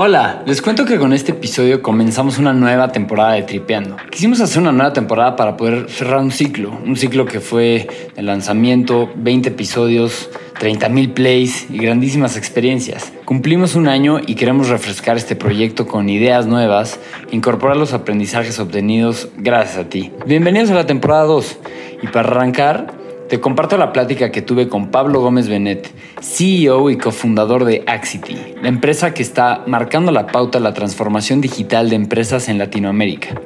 [0.00, 3.96] Hola, les cuento que con este episodio comenzamos una nueva temporada de Tripeando.
[4.12, 8.26] Quisimos hacer una nueva temporada para poder cerrar un ciclo, un ciclo que fue el
[8.26, 10.30] lanzamiento, 20 episodios,
[10.60, 13.12] 30 mil plays y grandísimas experiencias.
[13.24, 17.00] Cumplimos un año y queremos refrescar este proyecto con ideas nuevas,
[17.32, 20.12] incorporar los aprendizajes obtenidos gracias a ti.
[20.26, 21.58] Bienvenidos a la temporada 2
[22.02, 22.97] y para arrancar
[23.28, 28.36] te comparto la plática que tuve con Pablo Gómez Benet, CEO y cofundador de Axity,
[28.62, 33.40] la empresa que está marcando la pauta de la transformación digital de empresas en Latinoamérica.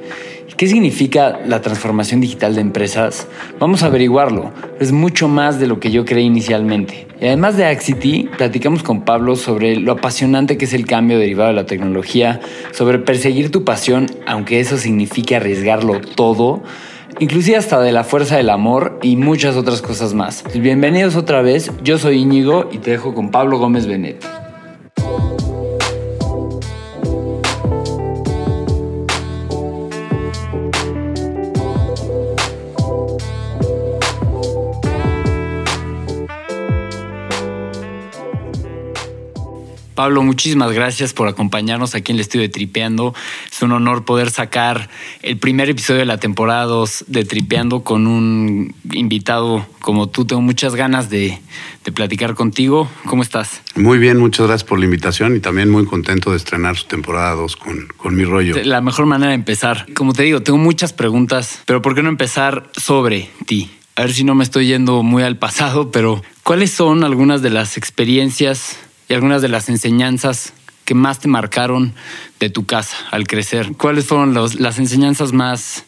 [0.57, 3.27] ¿Qué significa la transformación digital de empresas?
[3.59, 4.53] Vamos a averiguarlo.
[4.79, 7.09] Es mucho más de lo que yo creí inicialmente.
[7.21, 11.49] Y además de Axity, platicamos con Pablo sobre lo apasionante que es el cambio derivado
[11.49, 16.63] de la tecnología, sobre perseguir tu pasión, aunque eso signifique arriesgarlo todo
[17.23, 20.43] inclusive hasta de la fuerza del amor y muchas otras cosas más.
[20.55, 24.42] Bienvenidos otra vez, yo soy Íñigo y te dejo con Pablo Gómez Benet.
[39.95, 43.15] Pablo, muchísimas gracias por acompañarnos aquí en el estudio de Tripeando.
[43.51, 44.89] Es un honor poder sacar
[45.23, 50.25] el primer episodio de la temporada 2 de Tripeando con un invitado como tú.
[50.25, 51.39] Tengo muchas ganas de,
[51.95, 52.89] platicar contigo.
[53.05, 53.61] ¿Cómo estás?
[53.75, 57.35] Muy bien, muchas gracias por la invitación y también muy contento de estrenar su temporada
[57.35, 58.55] 2 con, con mi rollo.
[58.65, 59.87] La mejor manera de empezar.
[59.95, 63.71] Como te digo, tengo muchas preguntas, pero ¿por qué no empezar sobre ti?
[63.95, 67.51] A ver si no me estoy yendo muy al pasado, pero ¿cuáles son algunas de
[67.51, 68.79] las experiencias
[69.13, 70.55] y algunas de las enseñanzas
[70.87, 71.93] que más te marcaron
[72.41, 73.73] de tu casa al crecer.
[73.77, 75.85] ¿Cuáles fueron las enseñanzas más,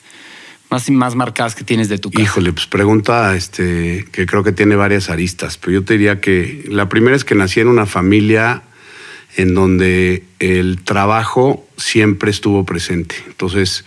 [0.69, 2.23] más, más marcadas que tienes de tu casa?
[2.23, 6.67] Híjole, pues pregunta este, que creo que tiene varias aristas, pero yo te diría que
[6.69, 8.63] la primera es que nací en una familia
[9.37, 13.17] en donde el trabajo siempre estuvo presente.
[13.27, 13.87] Entonces,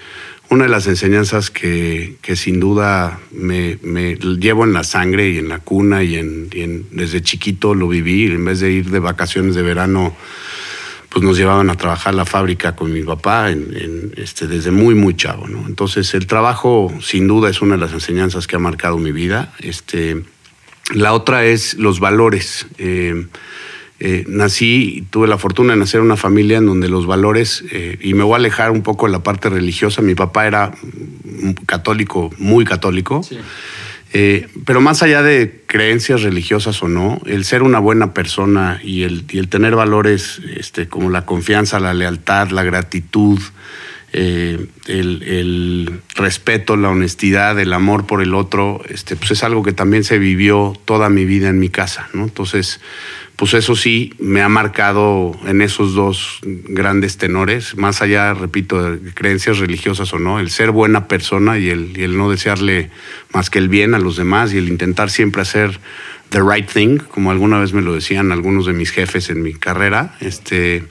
[0.49, 3.77] una de las enseñanzas que, sin duda me,
[4.39, 8.45] llevo en la sangre y en la cuna y, en, desde chiquito lo viví, en
[8.45, 10.15] vez de ir de vacaciones de verano,
[11.09, 13.49] pues nos llevaban a trabajar la fábrica con mi papá
[14.15, 15.47] este, desde muy, muy chavo.
[15.47, 15.65] ¿no?
[15.67, 19.53] Entonces el trabajo sin duda es una de las enseñanzas que ha marcado mi vida.
[19.59, 20.23] Este,
[20.93, 22.67] la otra es los valores.
[22.77, 23.27] Eh,
[23.99, 27.97] eh, nací, tuve la fortuna de nacer en una familia en donde los valores, eh,
[27.99, 30.71] y me voy a alejar un poco de la parte religiosa, mi papá era
[31.65, 33.21] católico, muy católico,
[34.13, 39.01] eh, pero más allá de creencias religiosas o no, el ser una buena persona y
[39.01, 43.39] el, tener valores este, como la confianza, la lealtad, la gratitud,
[44.13, 49.73] el, el, respeto, la honestidad, el amor por el otro, este, pues es algo que
[49.73, 52.23] también se vivió toda mi vida en mi casa, ¿no?
[52.23, 52.79] Entonces,
[53.37, 59.13] pues eso sí me ha marcado en esos dos grandes tenores, más allá, repito, de
[59.13, 62.89] creencias religiosas o no, el ser buena persona y el, el no desearle
[63.33, 65.79] más que el bien a los demás y el intentar siempre hacer
[66.29, 69.53] the right thing, como alguna vez me lo decían algunos de mis jefes en mi
[69.53, 70.85] carrera, este,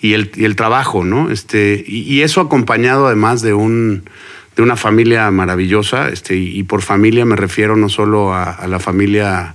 [0.00, 1.32] y el, y el trabajo, ¿no?
[1.32, 4.04] Este, y, eso acompañado además de un
[4.56, 8.80] de una familia maravillosa, este, y, por familia me refiero no solo a, a la
[8.80, 9.54] familia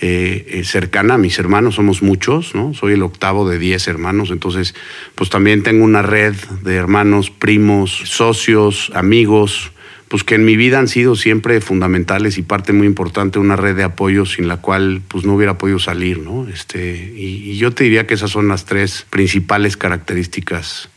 [0.00, 2.72] eh, eh, cercana mis hermanos, somos muchos, ¿no?
[2.74, 4.74] Soy el octavo de diez hermanos, entonces
[5.14, 9.72] pues también tengo una red de hermanos, primos, socios, amigos,
[10.08, 13.76] pues que en mi vida han sido siempre fundamentales y parte muy importante, una red
[13.76, 16.46] de apoyo sin la cual pues no hubiera podido salir, ¿no?
[16.48, 20.90] Este, y, y yo te diría que esas son las tres principales características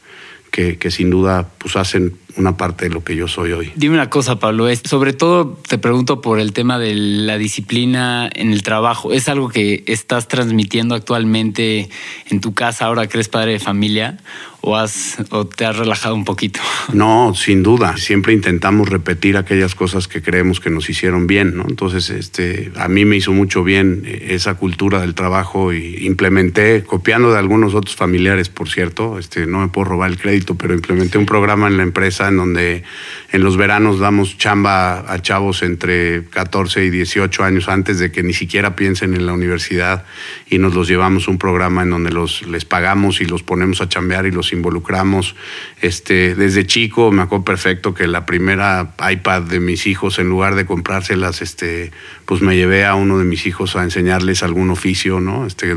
[0.52, 3.72] que, sin duda pues hacen una parte de lo que yo soy hoy.
[3.76, 8.30] Dime una cosa, Pablo, es, sobre todo te pregunto por el tema de la disciplina
[8.34, 9.14] en el trabajo.
[9.14, 11.90] ¿Es algo que estás transmitiendo actualmente
[12.30, 14.18] en tu casa ahora que eres padre de familia?
[14.62, 16.60] ¿O, has, o te has relajado un poquito?
[16.94, 17.96] No, sin duda.
[17.98, 21.66] Siempre intentamos repetir aquellas cosas que creemos que nos hicieron bien, ¿no?
[21.68, 27.32] Entonces, este, a mí me hizo mucho bien esa cultura del trabajo y implementé, copiando
[27.32, 31.18] de algunos otros familiares, por cierto, este, no me puedo robar el crédito, pero implementé
[31.18, 32.84] un programa en la empresa en donde
[33.32, 38.24] en los veranos damos chamba a chavos entre 14 y 18 años antes de que
[38.24, 40.06] ni siquiera piensen en la universidad
[40.50, 43.90] y nos los llevamos un programa en donde los les pagamos y los ponemos a
[43.90, 45.36] chambear y los involucramos.
[45.82, 50.56] Este, desde chico me acuerdo perfecto que la primera iPad de mis hijos en lugar
[50.56, 51.92] de comprárselas este
[52.26, 55.46] pues me llevé a uno de mis hijos a enseñarles algún oficio, ¿no?
[55.46, 55.74] Este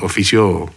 [0.00, 0.70] oficio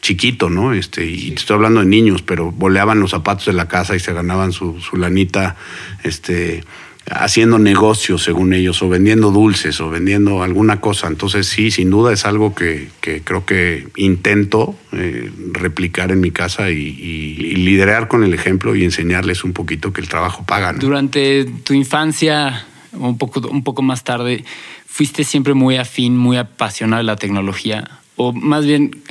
[0.00, 0.72] chiquito, ¿no?
[0.72, 4.12] Este, y estoy hablando de niños, pero boleaban los zapatos de la casa y se
[4.12, 5.56] ganaban su, su lanita,
[6.04, 6.62] este,
[7.10, 11.06] haciendo negocios, según ellos, o vendiendo dulces, o vendiendo alguna cosa.
[11.06, 16.70] Entonces, sí, sin duda es algo que, creo que intento eh, replicar en mi casa
[16.70, 16.88] y,
[17.58, 20.72] liderar con el ejemplo y enseñarles un poquito que el trabajo paga.
[20.72, 24.44] Durante tu infancia, un poco, más tarde,
[24.86, 28.00] ¿fuiste siempre muy afín, muy apasionado de la tecnología?
[28.16, 29.02] O más bien,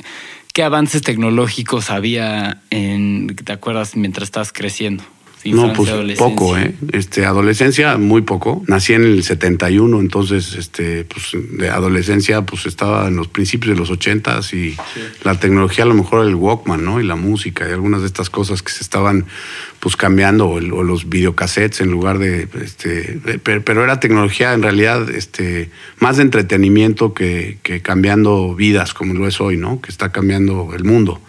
[0.52, 5.04] ¿qué avances tecnológicos había en, te acuerdas, mientras estabas creciendo?
[5.52, 6.74] No, pues poco, ¿eh?
[6.92, 8.62] Este, adolescencia, muy poco.
[8.66, 13.80] Nací en el 71, entonces, este, pues de adolescencia, pues estaba en los principios de
[13.80, 14.76] los 80 y
[15.24, 17.00] la tecnología, a lo mejor el Walkman, ¿no?
[17.00, 19.26] Y la música y algunas de estas cosas que se estaban,
[19.80, 25.70] pues cambiando, o, los videocassettes en lugar de, este, pero, era tecnología en realidad, este,
[25.98, 29.80] más de entretenimiento que, que cambiando vidas como lo es hoy, ¿no?
[29.80, 31.20] Que está cambiando el mundo.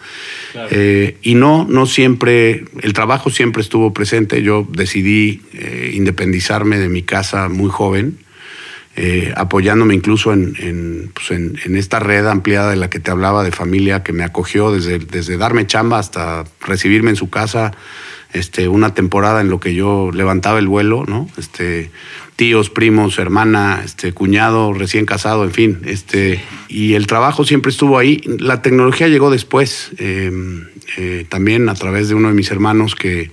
[0.71, 4.08] Eh, y no, no siempre, el trabajo siempre estuvo presente.
[4.41, 8.17] Yo decidí eh, independizarme de mi casa muy joven,
[8.95, 13.51] eh, apoyándome incluso pues en, en, esta red ampliada de la que te hablaba de
[13.51, 17.71] familia que me acogió desde, desde darme chamba hasta recibirme en su casa
[18.33, 21.29] este, una temporada en lo que yo levantaba el vuelo, ¿no?
[21.37, 21.89] Este,
[22.35, 25.79] tíos, primos, hermana, este, cuñado, recién casado, en fin.
[25.85, 28.21] Este, y el trabajo siempre estuvo ahí.
[28.39, 30.67] La tecnología llegó después, em,
[30.97, 33.31] eh, también a través de uno de mis hermanos, que,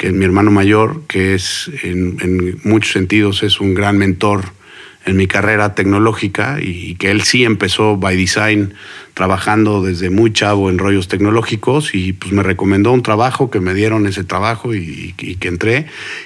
[0.00, 4.46] que es mi hermano mayor, que es en, muchos sentidos es un gran mentor
[5.04, 8.72] en mi carrera tecnológica y, que él sí empezó by design
[9.12, 13.74] trabajando desde muy chavo en rollos tecnológicos y pues me recomendó un trabajo que me
[13.74, 15.84] dieron ese trabajo y, que entré.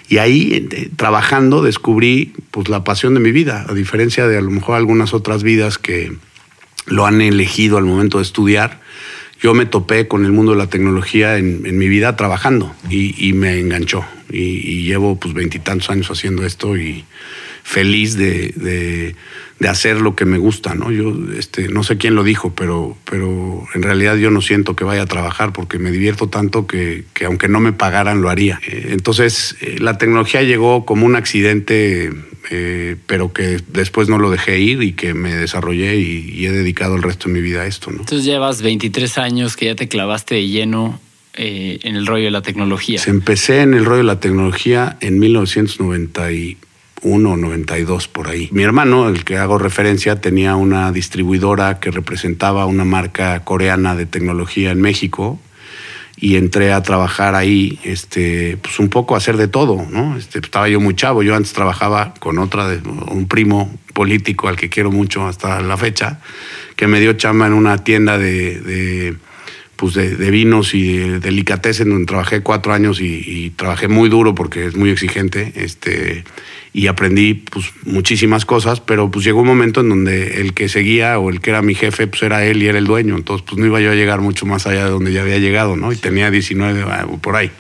[0.09, 4.41] Y ahí eh, trabajando descubrí pues la pasión de mi vida a diferencia de a
[4.41, 6.13] lo mejor algunas otras vidas que
[6.87, 8.84] lo han elegido al momento de estudiar
[9.45, 13.61] yo me topé con el mundo de la tecnología en, mi vida trabajando y, me
[13.61, 14.03] enganchó.
[14.31, 17.05] Y, llevo pues veintitantos años haciendo esto y
[17.63, 19.15] feliz de,
[19.69, 20.91] hacer lo que me gusta, ¿no?
[20.91, 24.85] Yo este, no sé quién lo dijo, pero, pero en realidad yo no siento que
[24.85, 28.61] vaya a trabajar porque me divierto tanto que, aunque no me pagaran lo haría.
[28.67, 32.13] Eh, entonces eh, la tecnología llegó como un accidente,
[32.51, 36.97] eh, pero que después no lo dejé ir y que me desarrollé y, he dedicado
[36.97, 38.01] el resto de mi vida a esto, ¿no?
[38.01, 41.01] Entonces llevas 23 años que ya te clavaste de lleno
[41.37, 42.99] en el rollo de la tecnología.
[42.99, 46.31] Se empecé en el rollo de la tecnología en 1990
[47.05, 48.49] 1.92 por ahí.
[48.51, 54.07] Mi hermano, el que hago referencia, tenía una distribuidora que representaba una marca coreana de
[54.07, 55.39] tecnología en México
[56.17, 60.17] y entré a trabajar ahí, este, pues un poco a hacer de todo, ¿no?
[60.17, 64.57] Este, estaba yo muy chavo, yo antes trabajaba con otra, de, un primo político al
[64.57, 66.21] que quiero mucho hasta la fecha,
[66.77, 69.17] que me dio chamba en una tienda de, de
[69.77, 74.35] pues de, vinos y de delicatessen donde trabajé cuatro años y, y, trabajé muy duro
[74.35, 76.25] porque es muy exigente, este,
[76.75, 81.21] y aprendí pues, muchísimas cosas, pero pues llegó un momento en donde el que seguía
[81.21, 83.59] o el que era mi jefe, pues era él y era el dueño, entonces pues
[83.59, 85.93] no iba yo a llegar mucho más allá de donde ya había llegado, ¿no?
[85.93, 87.53] Y tenía 19 ah, por ahí.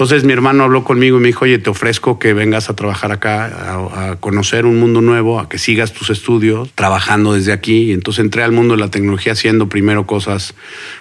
[0.00, 3.12] Entonces mi hermano habló conmigo y me dijo, oye, te ofrezco que vengas a trabajar
[3.12, 7.92] acá, a, conocer un mundo nuevo, a que sigas tus estudios, trabajando desde aquí.
[7.92, 10.54] Entonces entré al mundo de la tecnología haciendo primero cosas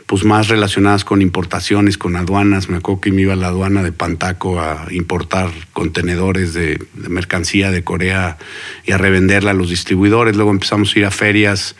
[0.05, 2.67] pues más relacionadas con importaciones, con aduanas.
[2.67, 7.07] Me acuerdo que me iba a la aduana de Pantaco a importar contenedores de, de
[7.07, 8.37] mercancía de Corea
[8.85, 10.35] y a revenderla a los distribuidores.
[10.35, 11.77] Luego empezamos a ir a ferias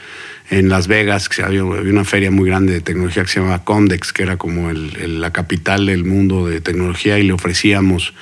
[0.49, 4.11] en Las Vegas, que había, una feria muy grande de tecnología que se llamaba Condex,
[4.13, 8.13] que era como la capital del mundo de tecnología, y le ofrecíamos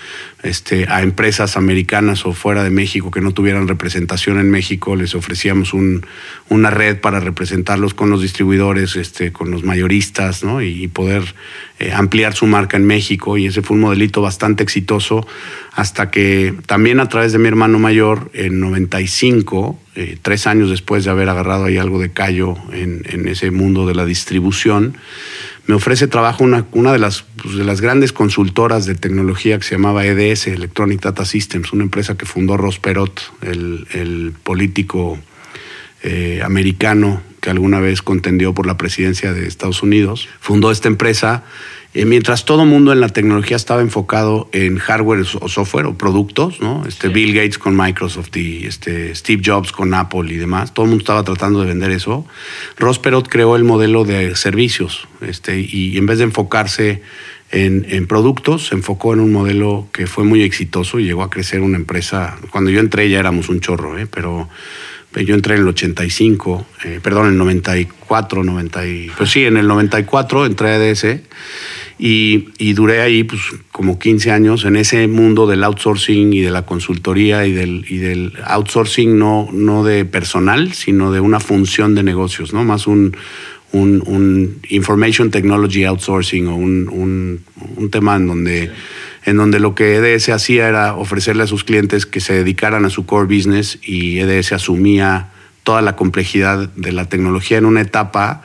[0.47, 5.13] este, a empresas americanas o fuera de México que no tuvieran representación en México, les
[5.13, 6.05] ofrecíamos un,
[6.49, 11.35] una red para representarlos con los distribuidores, este, con los mayoristas, y, poder
[11.79, 13.37] eh, ampliar su marca en México.
[13.37, 15.27] Y ese fue un modelito bastante exitoso
[15.73, 21.03] hasta que también a través de mi hermano mayor, en 95, eh, tres años después
[21.03, 24.97] de haber agarrado ahí algo de callo en ese mundo de la distribución,
[25.67, 29.65] me ofrece trabajo una, una de, las, pues, de las grandes consultoras de tecnología que
[29.65, 35.19] se llamaba EDS, Electronic Data Systems, una empresa que fundó Ross Perot, el, político
[36.03, 40.29] eh, americano que alguna vez contendió por la presidencia de Estados Unidos.
[40.39, 41.43] Fundó esta empresa
[41.97, 46.61] eh, mientras todo mundo en la tecnología estaba enfocado en hardware o software o productos,
[46.61, 46.83] ¿no?
[46.87, 50.89] Este Bill Gates con Microsoft y este Steve Jobs con Apple y demás, todo el
[50.91, 52.23] mundo estaba tratando de vender eso.
[52.77, 57.01] Ross Perot creó el modelo de servicios, este, y en vez de enfocarse
[57.49, 61.31] en, en, productos, se enfocó en un modelo que fue muy exitoso y llegó a
[61.31, 62.37] crecer una empresa.
[62.51, 64.05] Cuando yo entré ya éramos un chorro, ¿eh?
[64.05, 64.47] pero
[65.23, 68.81] Yo entré en el 85, eh, perdón, en el 94, 90,
[69.17, 71.21] pues sí, en el 94 entré a EDS
[71.99, 76.51] y, y, duré ahí pues como 15 años en ese mundo del outsourcing y de
[76.51, 81.95] la consultoría y del, y del outsourcing no, no de personal, sino de una función
[81.95, 82.63] de negocios, ¿no?
[82.63, 83.17] Más un,
[83.71, 87.41] un, information technology outsourcing o un,
[87.77, 88.71] un tema en donde,
[89.27, 92.89] en donde lo que EDS hacía era ofrecerle a sus clientes que se dedicaran a
[92.89, 95.31] su core business y EDS asumía
[95.63, 98.41] toda la complejidad de la tecnología en una etapa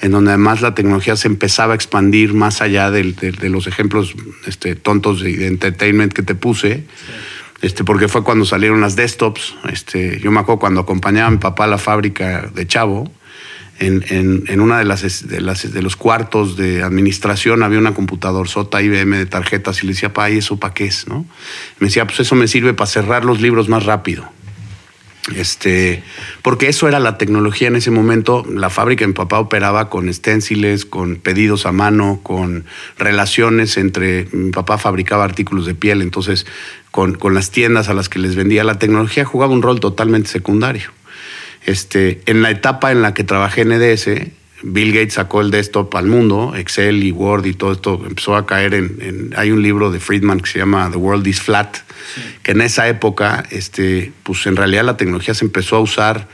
[0.00, 4.74] en donde además la tecnología se empezaba a expandir más allá de, los ejemplos este,
[4.74, 6.82] tontos de, entertainment que te puse.
[7.62, 9.54] Este, porque fue cuando salieron las desktops.
[9.70, 13.10] Este, yo me acuerdo cuando acompañaba a mi papá a la fábrica de Chavo,
[13.78, 19.26] en, en, una de las, los cuartos de administración había una computador sota IBM de
[19.26, 21.08] tarjetas y le decía, pa, ¿y eso para qué es?
[21.08, 21.26] ¿no?
[21.80, 24.30] Me decía, pues eso me sirve para cerrar los libros más rápido.
[25.34, 26.02] Este,
[26.42, 28.44] porque eso era la tecnología en ese momento.
[28.48, 32.66] La fábrica de mi papá operaba con esténciles, con pedidos a mano, con
[32.98, 34.28] relaciones entre.
[34.32, 36.46] Mi papá fabricaba artículos de piel, entonces
[36.90, 40.92] con las tiendas a las que les vendía la tecnología jugaba un rol totalmente secundario.
[41.64, 44.08] Este, en la etapa en la que trabajé en EDS,
[44.62, 48.46] Bill Gates sacó el desktop al mundo, Excel y Word y todo esto empezó a
[48.46, 51.76] caer en, hay un libro de Friedman que se llama The World is Flat,
[52.42, 56.28] que en esa época, este, pues en realidad la tecnología se empezó a usar,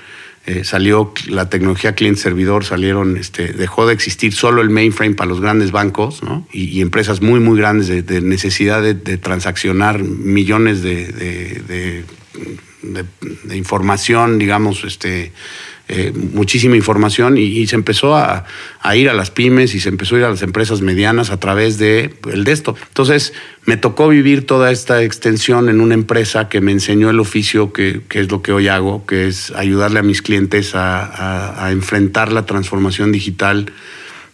[0.47, 5.29] eh, salió la tecnología client servidor, salieron, este, dejó de existir solo el mainframe para
[5.29, 6.47] los grandes bancos, ¿no?
[6.53, 12.05] y, empresas muy muy grandes de, necesidad de, transaccionar millones de, de
[13.51, 15.33] información, digamos, este
[15.93, 18.45] eh, muchísima información y, se empezó a,
[18.95, 21.79] ir a las pymes y se empezó a ir a las empresas medianas a través
[21.79, 22.79] de el desktop.
[22.87, 23.33] Entonces
[23.67, 28.03] me tocó vivir toda esta extensión en una empresa que me enseñó el oficio que,
[28.09, 33.11] es lo que hoy hago, que es ayudarle a mis clientes a, enfrentar la transformación
[33.11, 33.73] digital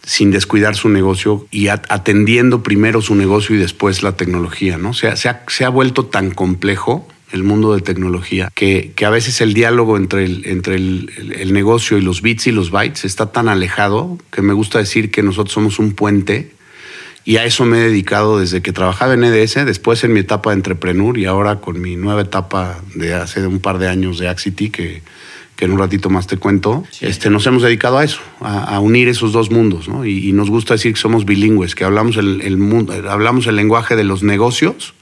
[0.03, 4.93] sin descuidar su negocio y atendiendo primero su negocio y después la tecnología, ¿no?
[4.93, 9.97] se ha vuelto tan complejo el mundo de tecnología, que, que, a veces el diálogo
[9.97, 14.18] entre, el, entre el, el, negocio y los bits y los bytes está tan alejado
[14.30, 16.52] que me gusta decir que nosotros somos un puente
[17.25, 20.50] y a eso me he dedicado desde que trabajaba en EDS, después en mi etapa
[20.50, 24.28] de entrepreneur y ahora con mi nueva etapa de hace un par de años de
[24.28, 25.02] Axity, que,
[25.56, 29.09] que en un ratito más te cuento, este, nos hemos dedicado a eso, a, unir
[29.09, 30.06] esos dos mundos, ¿no?
[30.06, 33.56] Y, y, nos gusta decir que somos bilingües, que hablamos el, el, mundo, hablamos el
[33.56, 34.95] lenguaje de los negocios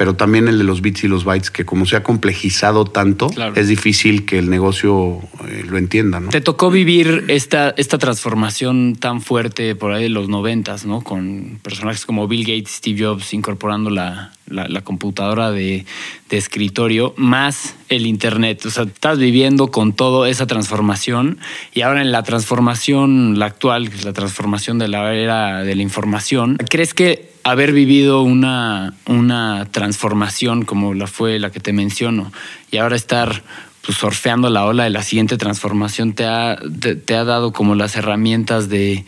[0.00, 3.28] pero también el de los bits y los bytes, que como se ha complejizado tanto,
[3.54, 6.20] es difícil que el negocio eh, lo entienda.
[6.20, 6.30] ¿no?
[6.30, 11.02] Te tocó vivir esta, esta transformación tan fuerte por ahí de los noventas, ¿no?
[11.02, 15.84] Con personajes como Bill Gates, Steve Jobs incorporando la, la, computadora de,
[16.30, 18.64] de, escritorio, más el Internet.
[18.64, 21.36] O sea, estás viviendo con toda esa transformación
[21.74, 25.74] y ahora en la transformación, la actual, que es la transformación de la era de
[25.74, 31.72] la información, ¿crees que haber vivido una, una transformación como la fue la que te
[31.72, 32.32] menciono
[32.70, 33.42] y ahora estar
[33.84, 36.58] pues, surfeando la ola de la siguiente transformación te ha,
[37.04, 39.04] te ha dado como las herramientas de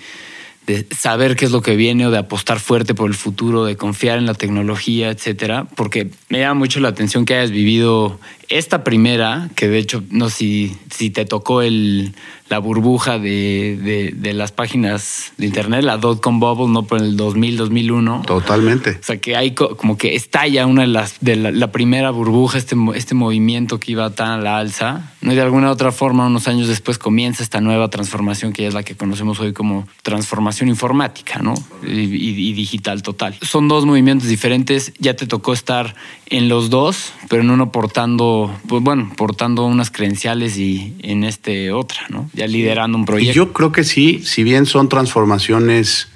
[0.66, 3.76] de saber qué es lo que viene o de apostar fuerte por el futuro, de
[3.76, 8.84] confiar en la tecnología, etcétera, porque me llama mucho la atención que hayas vivido esta
[8.84, 12.14] primera, que de hecho, no sé si, si te tocó el,
[12.52, 17.56] la burbuja de, de, las páginas de internet, la dot-com bubble, no por el 2000,
[17.56, 18.24] 2001.
[18.26, 18.98] Totalmente.
[19.00, 22.76] O sea, que hay como que estalla una de las, de la, primera burbuja, este,
[22.94, 25.32] este movimiento que iba tan a la alza, ¿no?
[25.32, 28.82] Y de alguna otra forma, unos años después comienza esta nueva transformación que es la
[28.82, 31.54] que conocemos hoy como transformación informática, ¿no?
[31.82, 33.34] Y, y digital total.
[33.40, 35.94] Son dos movimientos diferentes, ya te tocó estar
[36.26, 41.72] en los dos, pero en uno portando, pues bueno, portando unas credenciales y en este
[41.72, 42.28] otra, ¿no?
[42.46, 43.34] Liderando un proyecto.
[43.34, 46.08] yo creo que sí, si bien son transformaciones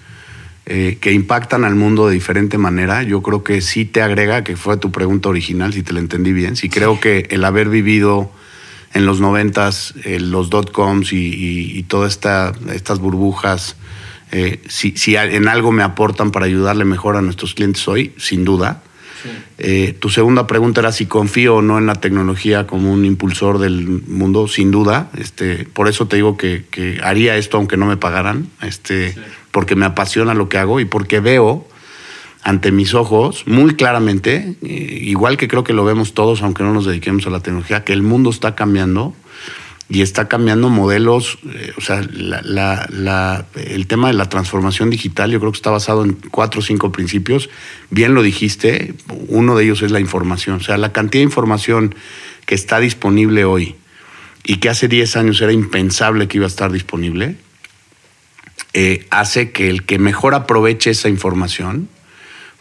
[0.66, 4.56] eh, que impactan al mundo de diferente manera, yo creo que sí te agrega, que
[4.56, 8.33] fue tu pregunta original, si te la entendí bien, sí creo que el haber vivido
[8.92, 13.76] en los noventas eh, los dot-coms y, todas esta, estas burbujas,
[14.33, 18.45] eh, si, si en algo me aportan para ayudarle mejor a nuestros clientes hoy, sin
[18.45, 18.83] duda.
[19.58, 23.58] Eh, tu segunda pregunta era si confío o no en la tecnología como un impulsor
[23.58, 25.11] del mundo, sin duda.
[25.16, 26.64] Este, por eso te digo que,
[27.02, 29.14] haría esto aunque no me pagaran, este,
[29.50, 31.66] porque me apasiona lo que hago y porque veo
[32.42, 36.73] ante mis ojos muy claramente, eh, igual que creo que lo vemos todos, aunque no
[36.73, 39.14] nos dediquemos a la tecnología, que el mundo está cambiando
[39.88, 45.52] y está cambiando modelos, eh, o sea, el tema de la transformación digital yo creo
[45.52, 47.50] que está basado en cuatro o cinco principios.
[47.90, 48.95] Bien lo dijiste,
[49.28, 51.95] uno de ellos es la información, o sea, la cantidad de información
[52.47, 53.76] que está disponible hoy
[54.45, 57.37] y que hace 10 años era impensable que iba a estar disponible,
[58.73, 61.88] eh, hace que el que mejor aproveche esa información,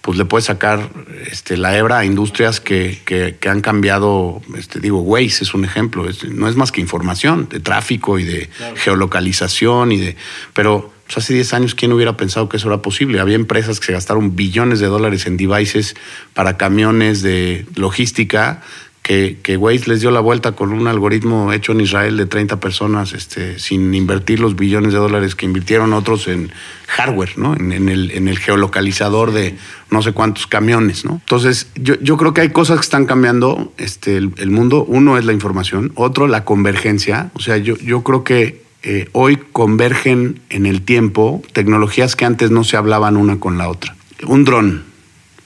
[0.06, 0.88] pues le puede sacar
[1.32, 6.06] este, la hebra a industrias que, que, han cambiado, este, digo, Waze es un ejemplo,
[6.30, 10.16] no es más que información de tráfico y de geolocalización y de...
[10.54, 13.20] Pero pues, hace 10 años, ¿quién hubiera pensado que eso era posible?
[13.20, 15.96] Había empresas que se gastaron billones de dólares en devices
[16.36, 18.62] para camiones de logística
[19.06, 22.60] que, que Waze les dio la vuelta con un algoritmo hecho en Israel de 30
[22.60, 26.52] personas, este, sin invertir los billones de dólares que invirtieron otros en
[26.88, 27.56] hardware, ¿no?
[27.56, 29.58] En, el, en el, geolocalizador de
[29.92, 31.22] no sé cuántos camiones, ¿no?
[31.24, 34.84] Entonces, yo, yo creo que hay cosas que están cambiando este, el, mundo.
[34.84, 37.30] Uno es la información, otro la convergencia.
[37.36, 42.50] O sea, yo, yo creo que eh, hoy convergen en el tiempo tecnologías que antes
[42.50, 43.96] no se hablaban una con la otra.
[44.26, 44.95] Un dron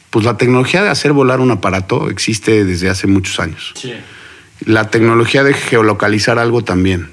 [0.10, 3.74] pues la tecnología de hacer volar un aparato existe desde hace muchos años.
[4.66, 7.10] La tecnología de geolocalizar algo también.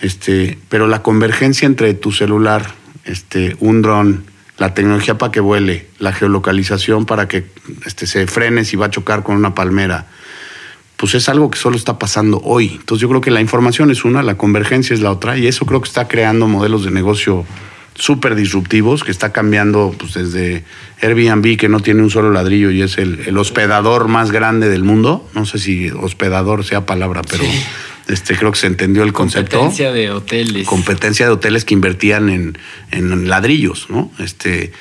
[0.00, 4.24] Este, pero la convergencia entre tu celular, este, un dron,
[4.58, 7.46] la tecnología para que vuele, la geolocalización para que
[7.86, 10.06] este, se frene si va a chocar con una palmera,
[10.96, 12.76] pues es algo que solo está pasando hoy.
[12.80, 15.64] Entonces yo creo que la información es una, la convergencia es la otra, y eso
[15.64, 17.44] creo que está creando modelos de negocio
[17.98, 20.64] súper disruptivos que está cambiando pues, desde
[21.02, 25.28] Airbnb, que no tiene un solo ladrillo y es el, hospedador más grande del mundo.
[25.34, 27.44] No sé si hospedador sea palabra, pero
[28.08, 29.58] este, creo que se entendió el concepto.
[29.58, 30.66] Competencia de hoteles.
[30.66, 32.58] Competencia de hoteles que invertían en,
[32.90, 34.10] en ladrillos, ¿no?
[34.18, 34.72] Este,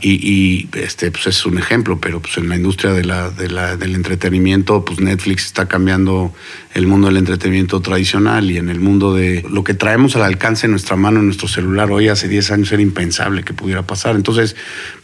[0.00, 3.76] y, este, pues es un ejemplo, pero pues en la industria de la, de la,
[3.76, 6.32] del entretenimiento, pues Netflix está cambiando
[6.74, 10.66] el mundo del entretenimiento tradicional y en el mundo de lo que traemos al alcance
[10.66, 14.14] en nuestra mano, en nuestro celular, hoy hace 10 años era impensable que pudiera pasar.
[14.14, 14.54] Entonces,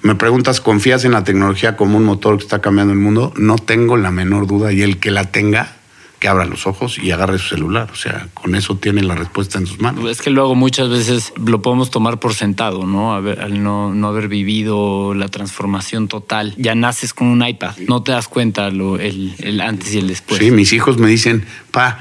[0.02, 3.32] me preguntas, ¿confías en la tecnología como un motor que está cambiando el mundo?
[3.36, 5.81] No tengo la menor duda y el que la tenga
[6.22, 7.90] que abra los ojos y agarre su celular.
[7.92, 10.08] O sea, con eso tiene la respuesta en sus manos.
[10.08, 13.14] Es que luego muchas veces lo podemos tomar por sentado, ¿no?
[13.14, 16.54] al no, no haber vivido la transformación total.
[16.56, 20.06] Ya naces con un iPad, no te das cuenta lo, el, el antes y el
[20.06, 20.38] después.
[20.38, 21.98] Sí, mis hijos me dicen, pa,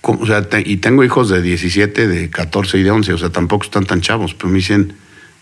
[0.00, 3.64] o sea, y tengo hijos de 17, de 14 y de 11, o sea, tampoco
[3.64, 4.94] están tan chavos, pero me dicen,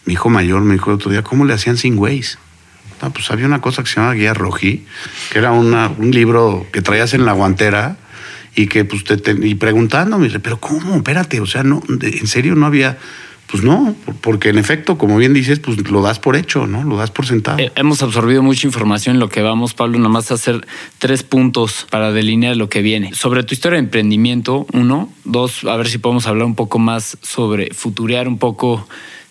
[0.04, 2.38] mi hijo mayor me dijo el otro día, ¿cómo le hacían sin Waze?
[3.00, 4.84] No, pues había una cosa que se llamaba Guía Roji,
[5.30, 7.98] que era una, un libro que traías en la guantera
[8.56, 10.96] y que pues te, y preguntándome, pero ¿cómo?
[10.96, 12.98] Espérate, o sea, no, en serio no había,
[13.46, 16.82] pues no, porque en efecto, como bien dices, pues lo das por hecho, ¿no?
[16.82, 17.58] Lo das por sentado.
[17.58, 20.66] Eh, hemos absorbido mucha información en lo que vamos, Pablo, nada más hacer
[20.98, 23.14] tres puntos para delinear lo que viene.
[23.14, 27.18] Sobre tu historia de emprendimiento, uno, dos, a ver si podemos hablar un poco más
[27.20, 28.88] sobre futurear un poco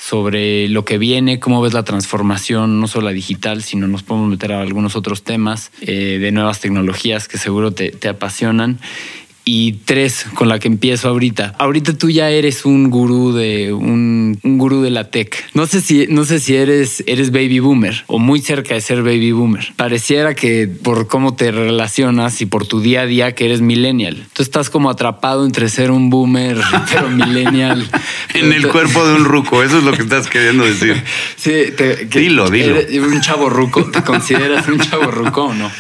[0.08, 4.30] sobre lo que viene, cómo ves la transformación, no solo la digital, sino nos podemos
[4.30, 8.80] meter a algunos otros temas eh, de nuevas tecnologías que seguro te, te apasionan
[9.46, 11.54] y tres con la que empiezo ahorita.
[11.60, 15.46] Ahorita tú ya eres un gurú de un, gurú de la tech.
[15.54, 19.04] No sé si no sé si eres eres baby boomer o muy cerca de ser
[19.04, 19.74] baby boomer.
[19.76, 24.26] Pareciera que por cómo te relacionas y por tu día a día que eres millennial.
[24.34, 26.58] Tú estás como atrapado entre ser un boomer
[26.92, 27.88] pero millennial.
[28.34, 31.02] en el cuerpo de un ruco, eso es lo que estás queriendo decir.
[31.36, 31.52] sí,
[32.10, 32.78] dilo, dilo.
[33.06, 35.72] un chavo ruco, ¿te consideras un chavo ruco o no?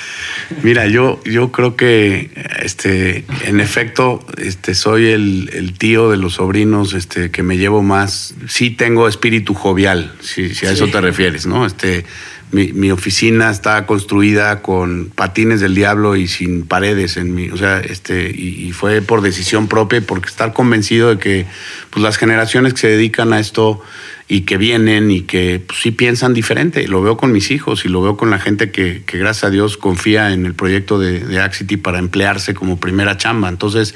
[0.64, 2.30] Mira, yo, yo creo que
[2.62, 8.36] este, en efecto, este, soy el, tío de los sobrinos este, que me llevo más.
[8.48, 11.66] Sí tengo espíritu jovial, si, a eso te refieres, ¿no?
[11.66, 12.06] Este,
[12.52, 17.80] mi, oficina está construida con patines del diablo y sin paredes en mi, o sea,
[17.80, 21.46] este, y, y, fue por decisión propia, porque estar convencido de que
[21.90, 23.82] pues, las generaciones que se dedican a esto
[24.28, 26.88] y que vienen y que pues, sí piensan diferente.
[26.88, 29.50] Lo veo con mis hijos y lo veo con la gente que, que gracias a
[29.52, 33.50] Dios confía en el proyecto de, de Axity para emplearse como primera chamba.
[33.50, 33.94] Entonces,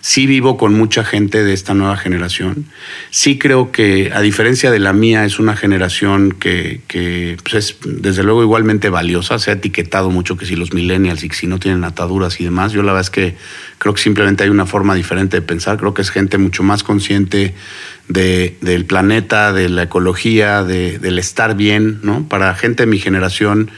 [0.00, 2.64] sí vivo con mucha gente de esta nueva generación.
[3.10, 7.76] Sí creo que, a diferencia de la mía, es una generación que, que pues, es
[7.84, 9.38] desde luego igualmente valiosa.
[9.38, 12.44] Se ha etiquetado mucho que si los millennials y que si no tienen ataduras y
[12.44, 12.72] demás.
[12.72, 13.36] Yo la verdad es que
[13.78, 15.76] creo que simplemente hay una forma diferente de pensar.
[15.76, 17.54] Creo que es gente mucho más consciente
[18.08, 22.28] de, del planeta, de la ecología, de, del estar bien, ¿no?
[22.28, 23.70] Para gente de mi generación,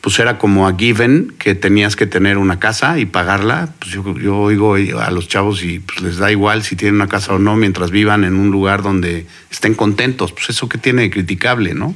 [0.00, 3.68] pues era como a given que tenías que tener una casa y pagarla.
[3.78, 7.06] Pues yo, yo oigo a los chavos y pues les da igual si tienen una
[7.06, 10.32] casa o no mientras vivan en un lugar donde estén contentos.
[10.32, 11.94] Pues eso que tiene de criticable, ¿no?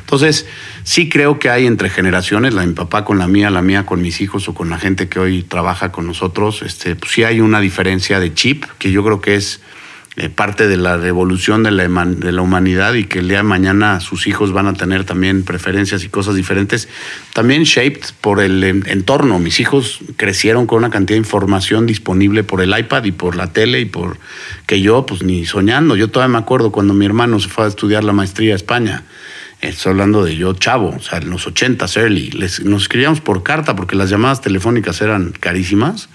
[0.00, 0.46] Entonces,
[0.84, 3.84] sí creo que hay entre generaciones, la de mi papá con la mía, la mía
[3.84, 7.24] con mis hijos o con la gente que hoy trabaja con nosotros, este, pues sí
[7.24, 9.60] hay una diferencia de chip que yo creo que es
[10.16, 13.42] eh, parte de la revolución de la, de la, humanidad y que el día de
[13.42, 16.88] mañana sus hijos van a tener también preferencias y cosas diferentes,
[17.32, 19.38] también shaped por el entorno.
[19.40, 23.52] Mis hijos crecieron con una cantidad de información disponible por el iPad y por la
[23.52, 24.18] tele y por
[24.66, 25.96] que yo pues ni soñando.
[25.96, 29.02] Yo todavía me acuerdo cuando mi hermano se fue a estudiar la maestría a España
[29.68, 32.30] Estoy hablando de yo chavo, o sea, en los 80 early.
[32.30, 36.08] Les, nos escribíamos por carta porque las llamadas telefónicas eran carísimas.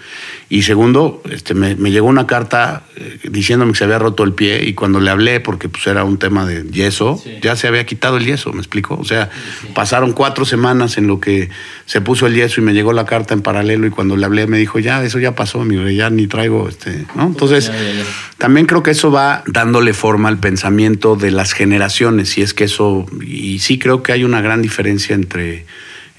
[0.50, 4.64] Y segundo, este, me, llegó una carta eh, diciéndome que se había roto el pie
[4.66, 8.18] y cuando le hablé, porque pues era un tema de yeso, ya se había quitado
[8.18, 8.96] el yeso, ¿me explico?
[9.00, 9.30] O sea,
[9.74, 11.50] pasaron cuatro semanas en lo que
[11.89, 14.45] se puso el yeso y me llegó la carta en paralelo y cuando le hablé
[14.45, 17.25] me dijo, ya, eso ya pasó, mi rey, ya ni traigo, este, ¿no?
[17.25, 17.71] Entonces,
[18.38, 22.65] también creo que eso va dándole forma al pensamiento de las generaciones y es que
[22.65, 25.65] eso, y sí creo que hay una gran diferencia entre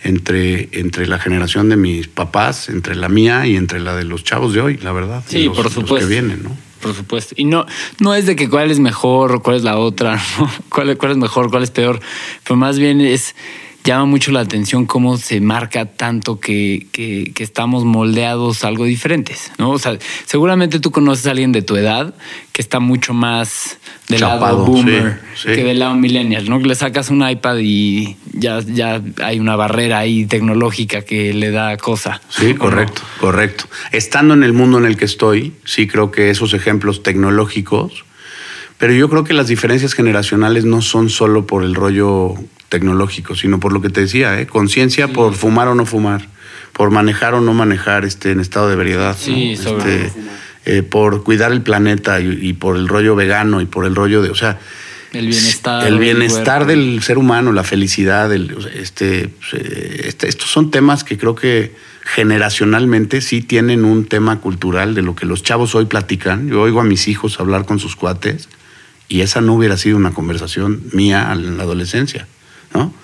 [0.02, 4.24] entre, entre la generación de mis papás, entre la mía y entre la de los
[4.24, 5.22] chavos de hoy, la verdad.
[5.28, 5.98] Sí, por supuesto.
[5.98, 6.56] que vienen, ¿no?
[6.80, 7.35] Por supuesto.
[7.37, 7.64] Y no,
[8.00, 10.20] no es de que cuál es mejor, cuál es la otra,
[10.68, 12.00] cuál, cuál es mejor, cuál es peor,
[12.42, 13.37] pero más bien es
[13.85, 19.71] llama mucho la atención cómo se marca tanto que, que, estamos moldeados algo diferentes, ¿no?
[19.71, 22.14] O sea, seguramente tú conoces a alguien de tu edad
[22.53, 26.61] que está mucho más del lado boomer que del lado millennial, ¿no?
[26.61, 31.51] Que le sacas un iPad y ya, ya hay una barrera ahí tecnológica que le
[31.51, 32.21] da cosa.
[32.29, 33.64] Sí, correcto, correcto.
[33.93, 38.05] Estando en el mundo en el que estoy, sí creo que esos ejemplos tecnológicos
[38.81, 42.35] pero yo creo que las diferencias generacionales no son solo por el rollo
[42.71, 44.47] tecnológico, sino por lo que te decía, ¿eh?
[44.47, 46.27] conciencia por fumar o no fumar,
[46.73, 49.14] por manejar o no manejar este, en estado de ebriedad.
[49.21, 50.11] Sí, este,
[50.64, 54.31] eh, por cuidar el planeta y, por el rollo vegano y por el rollo de,
[54.31, 54.59] o sea,
[55.12, 61.19] el bienestar, el bienestar del, ser humano, la felicidad, este, este, estos son temas que
[61.19, 66.49] creo que generacionalmente sí tienen un tema cultural de lo que los chavos hoy platican.
[66.49, 68.49] Yo oigo a mis hijos hablar con sus cuates
[69.11, 72.27] y esa no hubiera sido una conversación mía en la adolescencia.
[72.73, 72.94] ¿no?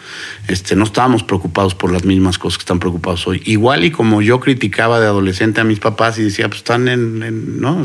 [0.46, 3.42] Este, no estábamos preocupados por las mismas cosas que están preocupados hoy.
[3.44, 7.60] Igual y como yo criticaba de adolescente a mis papás y decía, pues están en,
[7.60, 7.84] ¿no?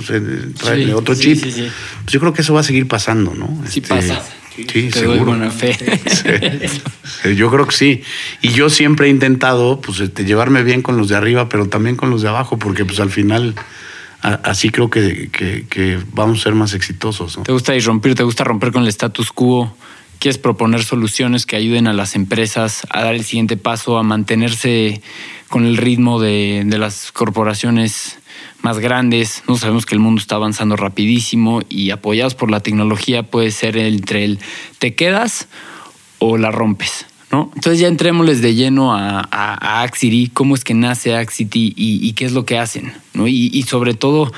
[0.95, 1.41] otro chip.
[1.41, 1.55] Pues
[2.07, 3.47] yo creo que eso va a seguir pasando, ¿no?
[3.67, 4.23] Sí este, pasa.
[4.55, 5.25] Sí, seguro.
[5.25, 5.75] buena fe.
[7.35, 8.03] Yo creo que sí.
[8.41, 11.95] Y yo siempre he intentado, pues, este, llevarme bien con los de arriba, pero también
[11.95, 13.55] con los de abajo, porque pues al final
[14.21, 17.39] así creo que, vamos a ser más exitosos.
[17.43, 18.15] ¿Te gusta irrumpir?
[18.15, 19.75] ¿Te gusta romper con el status quo?
[20.19, 25.01] ¿Quieres proponer soluciones que ayuden a las empresas a dar el siguiente paso, a mantenerse
[25.49, 28.19] con el ritmo de, las corporaciones
[28.61, 29.41] más grandes?
[29.47, 33.77] No sabemos que el mundo está avanzando rapidísimo y apoyados por la tecnología puede ser
[33.77, 34.39] entre el
[34.77, 35.47] te quedas
[36.19, 37.07] o la rompes.
[37.31, 39.89] Entonces ya entrémosles de lleno a, a,
[40.33, 42.93] cómo es que nace Axity y, qué es lo que hacen.
[43.13, 44.31] Y, sobre todo,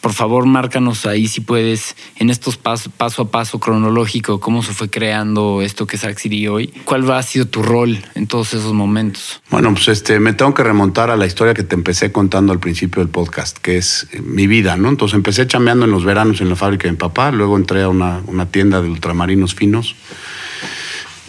[0.00, 4.72] por favor, márcanos ahí si puedes, en estos paso, paso a paso cronológico, cómo se
[4.72, 6.68] fue creando esto que es Axity hoy.
[6.84, 9.42] ¿Cuál ha sido tu rol en todos esos momentos?
[9.50, 12.60] Bueno, pues este, me tengo que remontar a la historia que te empecé contando al
[12.60, 14.88] principio del podcast, que es eh, mi vida, ¿no?
[14.88, 17.88] Entonces empecé chambeando en los veranos en la fábrica de mi papá, luego entré a
[17.88, 19.94] una tienda de ultramarinos finos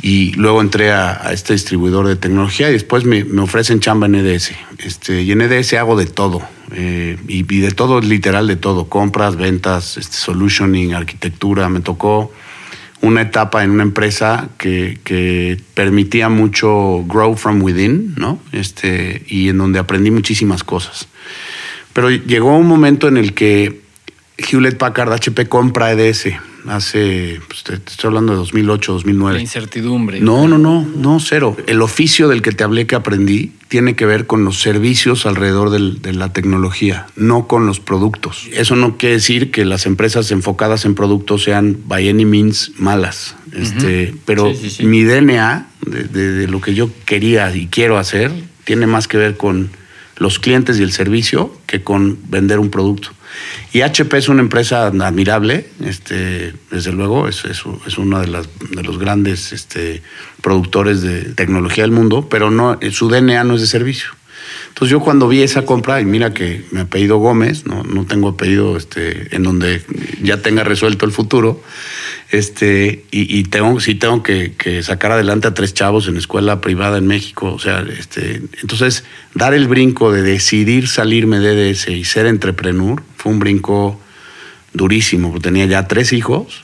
[0.02, 4.52] y luego entré a, este distribuidor de tecnología y después me, ofrecen chamba en EDS.
[4.80, 6.42] Este, y en EDS hago de todo,
[6.74, 11.70] eh, y, de todo, literal de todo, compras, ventas, este, solutioning, arquitectura.
[11.70, 12.32] Me tocó
[13.02, 18.40] una etapa en una empresa que, que, permitía mucho grow from within, ¿no?
[18.52, 21.08] Este, y en donde aprendí muchísimas cosas.
[21.94, 23.82] Pero llegó un momento en el que
[24.38, 26.30] Hewlett Packard HP compra EDS
[26.68, 29.36] hace, pues, te, estoy hablando de 2008, 2009.
[29.36, 30.20] La incertidumbre.
[30.20, 31.56] No, no, no, no, cero.
[31.68, 35.70] El oficio del que te hablé que aprendí tiene que ver con los servicios alrededor
[35.70, 38.48] de la tecnología, no con los productos.
[38.52, 43.36] Eso no quiere decir que las empresas enfocadas en productos sean by any means malas.
[43.54, 44.52] Este, pero
[44.84, 48.32] mi DNA de lo que yo quería y quiero hacer
[48.66, 49.70] tiene más que ver con
[50.18, 53.12] los clientes y el servicio que con vender un producto.
[53.74, 57.66] Y HP es una empresa admirable, este, desde luego, es, es,
[57.98, 60.02] uno de, de, los grandes este,
[60.42, 64.12] productores de tecnología del mundo, pero no, su DNA no es de servicio.
[64.72, 68.30] Entonces yo cuando vi esa compra, y mira que mi apellido Gómez, no, no tengo
[68.30, 69.84] apellido este, en donde
[70.24, 71.62] ya tenga resuelto el futuro,
[72.32, 77.06] este, y, tengo, sí tengo que, sacar adelante a tres chavos en escuela privada en
[77.06, 77.54] México.
[77.54, 79.04] O sea, este, entonces
[79.36, 84.00] dar el brinco de decidir salirme de ese y ser entrepreneur fue un brinco
[84.74, 86.64] durísimo, porque tenía ya tres hijos.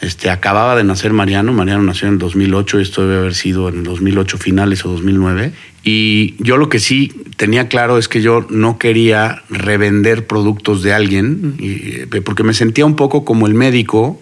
[0.00, 4.36] Este, acababa de nacer Mariano, Mariano nació en 2008, esto debe haber sido en 2008
[4.38, 5.52] finales o 2009.
[5.82, 10.92] Y yo lo que sí tenía claro es que yo no quería revender productos de
[10.92, 14.20] alguien, eh, porque me sentía un poco como el médico,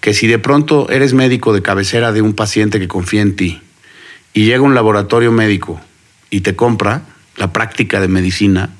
[0.00, 3.60] que si de pronto eres médico de cabecera de un paciente que confía en ti
[4.32, 5.80] y llega un laboratorio médico
[6.30, 7.02] y te compra
[7.36, 8.70] la práctica de medicina,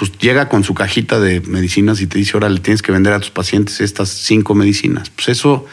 [0.00, 3.12] pues llega con su cajita de medicinas y te dice, ahora le tienes que vender
[3.12, 5.10] a tus pacientes estas cinco medicinas.
[5.10, 5.66] Pues eso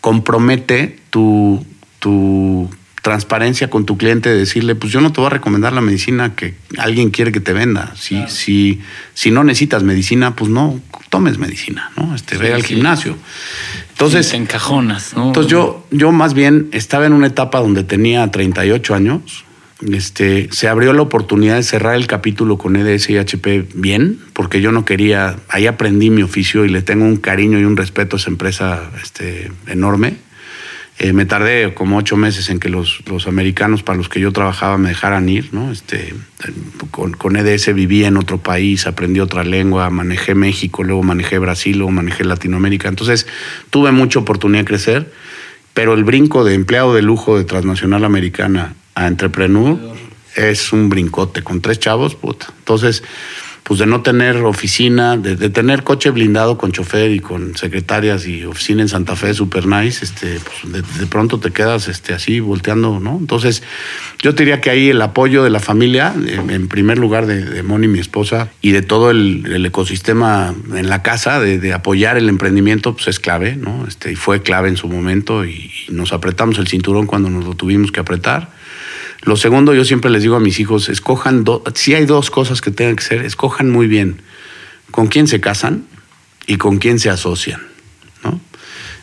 [0.00, 1.62] compromete tu,
[1.98, 2.70] tu
[3.02, 6.34] transparencia con tu cliente, de decirle, pues yo no te voy a recomendar la medicina
[6.34, 7.92] que alguien quiere que te venda.
[7.94, 8.80] Si, si,
[9.12, 12.14] si no necesitas medicina, pues no tomes medicina, ¿no?
[12.14, 13.18] Este, ve al gimnasio.
[13.90, 15.26] Entonces, te encajonas, ¿no?
[15.26, 19.44] Entonces yo, yo más bien estaba en una etapa donde tenía 38 años,
[19.92, 24.60] este, se abrió la oportunidad de cerrar el capítulo con EDS y HP bien, porque
[24.60, 28.16] yo no quería, ahí aprendí mi oficio y le tengo un cariño y un respeto
[28.16, 30.16] a esa empresa este, enorme.
[31.00, 34.30] Eh, me tardé como ocho meses en que los, los, americanos para los que yo
[34.32, 35.72] trabajaba me dejaran ir, ¿no?
[35.72, 36.14] Este,
[36.92, 41.78] con, con, EDS viví en otro país, aprendí otra lengua, manejé México, luego manejé Brasil,
[41.78, 42.88] luego manejé Latinoamérica.
[42.88, 43.26] Entonces
[43.70, 45.12] tuve mucha oportunidad de crecer,
[45.74, 49.76] pero el brinco de empleado de lujo de transnacional americana a Entrepreneur
[50.36, 52.46] es un brincote con tres chavos, puta.
[52.58, 53.02] Entonces,
[53.64, 58.44] pues de no tener oficina, de, tener coche blindado con chofer y con secretarias y
[58.44, 63.00] oficina en Santa Fe super nice, este, pues de, pronto te quedas este, así volteando,
[63.00, 63.16] ¿no?
[63.18, 63.62] Entonces,
[64.20, 67.62] yo te diría que ahí el apoyo de la familia, en primer lugar de, de
[67.62, 72.94] Moni, mi esposa, y de todo el, ecosistema en la casa, de, apoyar el emprendimiento,
[72.94, 73.86] pues es clave, ¿no?
[73.88, 77.54] Este, y fue clave en su momento y nos apretamos el cinturón cuando nos lo
[77.54, 78.53] tuvimos que apretar
[79.24, 82.70] lo segundo, yo siempre les digo a mis hijos, escojan, si hay dos cosas que
[82.70, 84.20] tengan que ser, escojan muy bien
[84.90, 85.86] con quién se casan
[86.46, 87.62] y con quién se asocian.
[88.22, 88.40] ¿no?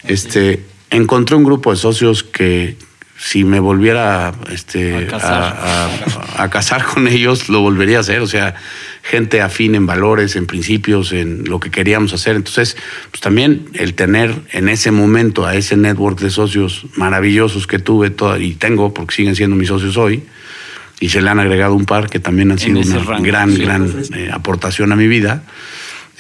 [0.04, 2.78] Este, encontré un grupo de socios que
[3.18, 6.86] si me volviera este, a, casar.
[6.86, 8.22] con ellos, lo volvería a hacer.
[8.22, 8.56] O sea,
[9.04, 12.36] gente afín en valores, en principios, en lo que queríamos hacer.
[12.36, 12.78] Entonces,
[13.10, 18.14] pues también el tener en ese momento a ese network de socios maravillosos que tuve
[18.40, 20.24] y tengo, porque siguen siendo mis socios hoy,
[21.00, 24.30] y se le han agregado un par que también han sido una gran, gran eh,
[24.32, 25.44] aportación a mi vida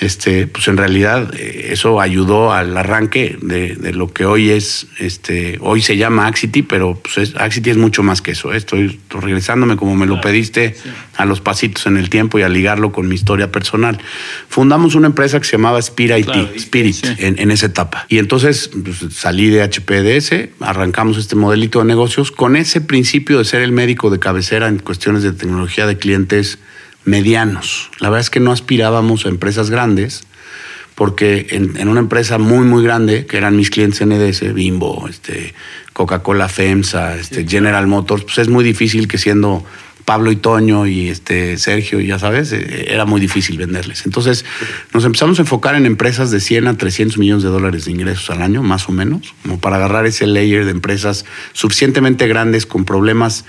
[0.01, 5.59] este, pues en realidad eh, eso ayudó al arranque de, lo que hoy es, este,
[5.61, 8.51] hoy se llama Axity, pero pues Axity es mucho más que eso.
[8.51, 8.57] ¿eh?
[8.57, 10.75] Estoy regresándome como me lo pediste
[11.17, 13.99] a los pasitos en el tiempo y a ligarlo con mi historia personal.
[14.49, 18.07] Fundamos una empresa que se llamaba Spirit, Spirit en, esa etapa.
[18.09, 23.45] Y entonces pues, salí de HPDS, arrancamos este modelito de negocios con ese principio de
[23.45, 26.57] ser el médico de cabecera en cuestiones de tecnología de clientes
[27.05, 27.89] medianos.
[27.99, 30.23] La verdad es que no aspirábamos a empresas grandes,
[30.95, 35.53] porque en, una empresa muy, muy grande, que eran mis clientes NDS, Bimbo, este,
[35.93, 39.65] Coca-Cola FEMSA, este, General Motors, pues es muy difícil que siendo
[40.05, 44.05] Pablo y Toño y este Sergio, ya sabes, eh, era muy difícil venderles.
[44.05, 44.45] Entonces
[44.93, 48.29] nos empezamos a enfocar en empresas de 100 a 300 millones de dólares de ingresos
[48.29, 52.85] al año, más o menos, como para agarrar ese layer de empresas suficientemente grandes con
[52.85, 53.45] problemas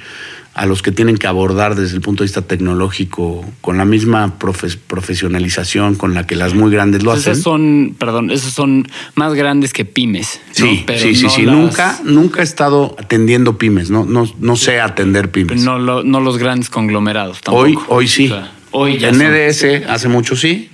[0.54, 4.38] a los que tienen que abordar desde el punto de vista tecnológico con la misma
[4.38, 7.32] profesionalización con la que las muy grandes lo hacen.
[7.32, 10.40] Esos son, perdón, esos son más grandes que pymes.
[10.50, 11.42] Sí, sí, sí, sí.
[11.42, 15.62] Nunca, nunca he estado atendiendo pymes, no, no, no sé atender pymes.
[15.62, 17.64] No, no los grandes conglomerados tampoco.
[17.64, 18.32] Hoy, hoy sí.
[18.72, 20.68] hoy ya en EDS hace mucho sí,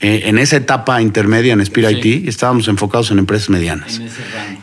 [0.00, 4.00] eh, en esa etapa intermedia en Spirit IT estábamos enfocados en empresas medianas.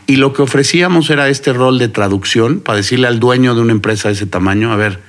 [0.08, 3.72] y lo que ofrecíamos era este rol de traducción para decirle al dueño de una
[3.72, 5.00] empresa de ese tamaño, a ver,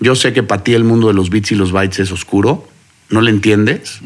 [0.00, 2.68] yo sé que para ti el mundo de los bits y los bytes es oscuro,
[3.10, 4.00] no le entiendes,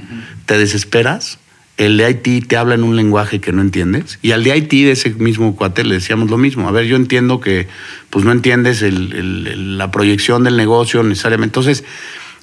[0.45, 1.39] te desesperas,
[1.79, 4.19] el de IT te habla en un lenguaje que no entiendes.
[4.21, 6.69] Y al de IT de ese mismo cuate le decíamos lo mismo.
[6.69, 7.69] A ver, yo entiendo que
[8.11, 11.59] pues no entiendes la proyección del negocio necesariamente.
[11.59, 11.85] Entonces,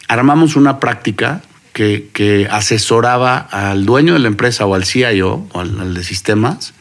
[0.07, 1.43] armamos una práctica
[1.77, 6.73] que, asesoraba al dueño de la empresa o al CIO o al, de sistemas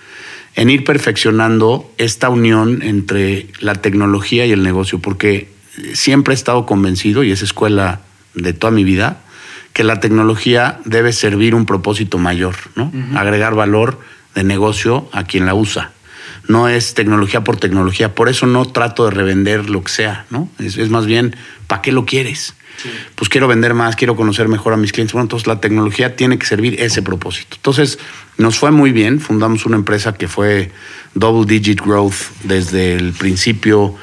[0.55, 5.51] en ir perfeccionando esta unión entre la tecnología y el negocio, porque
[5.93, 8.01] siempre he estado convencido, y es escuela
[8.33, 9.21] de toda mi vida,
[9.75, 12.91] que la tecnología debe servir un propósito mayor, ¿no?
[13.15, 14.01] Agregar valor
[14.35, 15.93] de negocio a quien la usa.
[16.49, 20.49] No es tecnología por tecnología, por eso no trato de revender lo que sea, ¿no?
[20.59, 22.55] Es, es más bien, ¿para qué lo quieres?
[23.15, 25.13] Pues quiero vender más, quiero conocer mejor a mis clientes.
[25.13, 27.57] Bueno, entonces la tecnología tiene que servir ese propósito.
[27.57, 27.99] Entonces
[28.39, 30.71] nos fue muy bien, fundamos una empresa que fue
[31.15, 33.95] double digit growth desde el principio.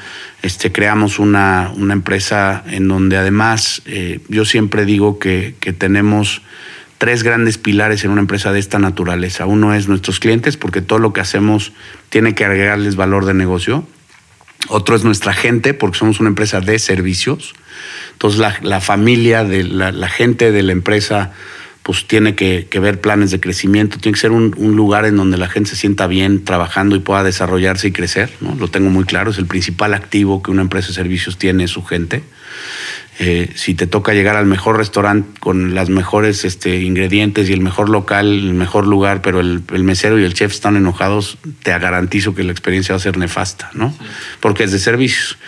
[0.42, 6.42] Este, creamos una, empresa en donde además eh, yo siempre digo que, tenemos
[6.98, 9.46] tres grandes pilares en una empresa de esta naturaleza.
[9.46, 11.72] Uno es nuestros clientes, porque todo lo que hacemos
[12.08, 13.86] tiene que agregarles valor de negocio.
[14.68, 17.54] Otro es nuestra gente, porque somos una empresa de servicios.
[18.12, 21.32] Entonces la, familia de la, gente de la empresa
[21.82, 25.48] pues tiene que, ver planes de crecimiento, tiene que ser un, lugar en donde la
[25.48, 28.54] gente se sienta bien trabajando y pueda desarrollarse y crecer, ¿no?
[28.54, 31.84] Lo tengo muy claro, es el principal activo que una empresa de servicios tiene su
[31.84, 32.22] gente.
[33.20, 37.60] Eh, si te toca llegar al mejor restaurante con las mejores este, ingredientes y el
[37.60, 42.34] mejor local, el mejor lugar, pero el, mesero y el chef están enojados, te garantizo
[42.34, 43.94] que la experiencia va a ser nefasta, ¿no?
[44.40, 45.38] Porque es de servicios.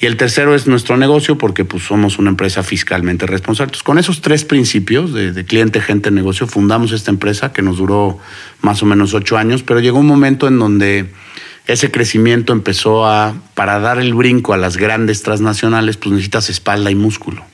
[0.00, 3.68] Y el tercero es nuestro negocio, porque pues, somos una empresa fiscalmente responsable.
[3.68, 7.78] Entonces, con esos tres principios de, de cliente, gente, negocio, fundamos esta empresa que nos
[7.78, 8.18] duró
[8.62, 11.08] más o menos ocho años, pero llegó un momento en donde
[11.66, 16.90] ese crecimiento empezó a, para dar el brinco a las grandes transnacionales, pues necesitas espalda
[16.90, 17.44] y músculo.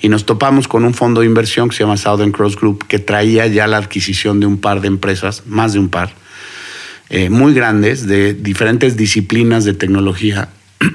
[0.00, 2.98] Y nos topamos con un fondo de inversión que se llama Southern Cross Group, que
[2.98, 6.12] traía ya la adquisición de un par de empresas, más de un par,
[7.10, 10.48] eh, muy grandes, de diferentes disciplinas de tecnología.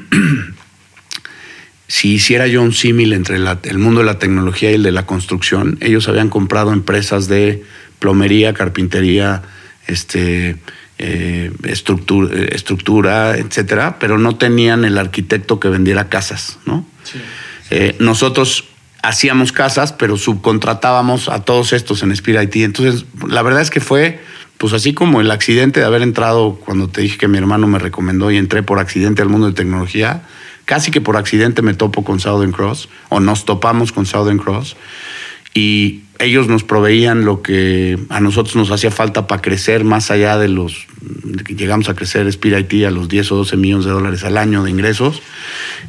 [1.88, 5.06] si hiciera yo un símil entre el mundo de la tecnología y el de la
[5.06, 7.64] construcción, ellos habían comprado empresas de
[8.00, 9.44] plomería, carpintería,
[9.88, 10.58] este,
[11.02, 16.86] eh, estructura, estructura, etcétera, pero no tenían el arquitecto que vendiera casas, ¿no?
[17.70, 18.66] Eh, nosotros
[19.02, 22.66] hacíamos casas, pero subcontratábamos a todos estos en Spirit IT.
[22.66, 24.20] Entonces, la verdad es que fue,
[24.58, 27.80] pues así como el accidente de haber entrado cuando te dije que mi hermano me
[27.80, 30.24] recomendó y entré por accidente al mundo de tecnología,
[30.66, 34.76] casi que por accidente me topo con Southern Cross, o nos topamos con Southern Cross,
[35.54, 40.38] y ellos nos proveían lo que a nosotros nos hacía falta para crecer más allá
[40.38, 40.86] de los
[41.46, 44.38] que llegamos a crecer Spirit IT a los 10 o 12 millones de dólares al
[44.38, 45.22] año de ingresos,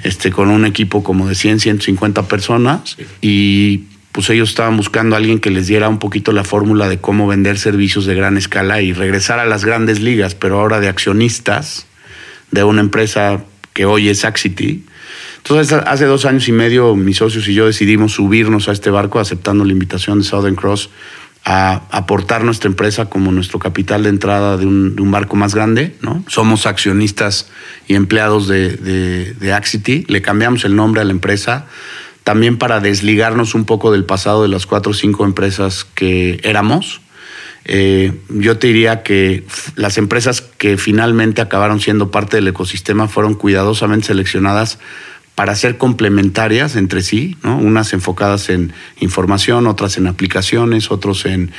[0.05, 2.97] este, con un equipo como de 100, 150 personas.
[3.21, 6.99] Y pues ellos estaban buscando a alguien que les diera un poquito la fórmula de
[6.99, 10.89] cómo vender servicios de gran escala y regresar a las grandes ligas, pero ahora de
[10.89, 11.87] accionistas
[12.51, 14.85] de una empresa que hoy es Axity
[15.43, 19.19] entonces, hace dos años y medio, mis socios y yo decidimos subirnos a este barco,
[19.19, 20.91] aceptando la invitación de Southern Cross
[21.45, 25.97] a aportar nuestra empresa como nuestro capital de entrada de un, barco más grande.
[26.03, 26.23] ¿no?
[26.29, 27.49] Somos accionistas
[27.89, 30.05] y empleados de, de, de Axity.
[30.09, 31.67] Le cambiamos el nombre a la empresa
[32.23, 37.01] también para desligarnos un poco del pasado de las cuatro o cinco empresas que éramos.
[37.65, 39.45] Eh, yo te diría que
[39.77, 44.79] las empresas que finalmente acabaron siendo parte del ecosistema fueron cuidadosamente seleccionadas
[45.41, 47.57] para ser complementarias entre sí, ¿no?
[47.57, 51.51] unas enfocadas en información, otras en aplicaciones, otros en,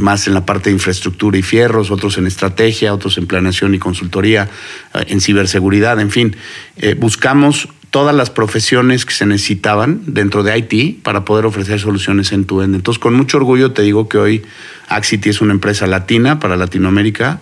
[0.00, 3.78] más en la parte de infraestructura y fierros, otros en estrategia, otros en planeación y
[3.78, 4.48] consultoría,
[4.94, 6.34] eh, en ciberseguridad, en fin.
[6.76, 12.32] Eh, buscamos todas las profesiones que se necesitaban dentro de IT para poder ofrecer soluciones
[12.32, 12.74] en tu end.
[12.74, 14.42] Entonces, con mucho orgullo te digo que hoy
[14.88, 17.40] Axity es una empresa latina para Latinoamérica,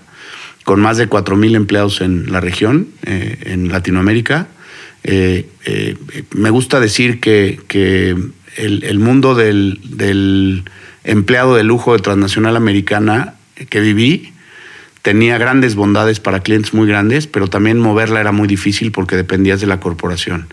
[0.64, 4.48] con más de 4.000 empleados en la región, eh, en Latinoamérica
[5.02, 5.96] eh, eh,
[6.34, 7.58] me gusta decir que,
[8.56, 10.64] el, mundo del,
[11.04, 13.34] empleado de lujo de transnacional americana
[13.70, 14.32] que viví
[15.02, 19.60] tenía grandes bondades para clientes muy grandes, pero también moverla era muy difícil porque dependías
[19.60, 20.48] de la corporación.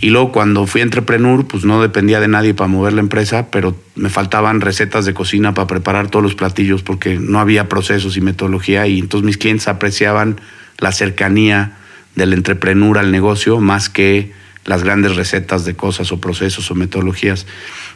[0.00, 3.76] Y luego cuando fui entrepreneur, pues no dependía de nadie para mover la empresa, pero
[3.96, 8.20] me faltaban recetas de cocina para preparar todos los platillos porque no había procesos y
[8.20, 10.40] metodología y entonces mis clientes apreciaban
[10.78, 11.72] la cercanía
[12.14, 14.32] del entrepreneur al negocio más que
[14.64, 17.46] las grandes recetas de cosas o procesos o metodologías.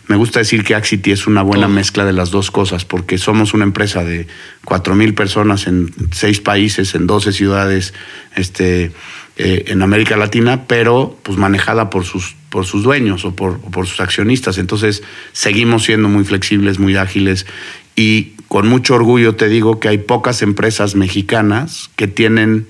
[0.08, 3.54] Me gusta decir que Axity es una buena mezcla de las dos cosas, porque somos
[3.54, 4.26] una empresa de
[4.64, 7.94] 4.000 personas en seis países, en 12 ciudades
[8.34, 8.92] este,
[9.36, 13.86] eh, en América Latina, pero pues manejada por sus, por sus dueños o por, por
[13.86, 14.58] sus accionistas.
[14.58, 17.46] Entonces seguimos siendo muy flexibles, muy ágiles
[17.94, 22.66] y con mucho orgullo te digo que hay pocas empresas mexicanas que tienen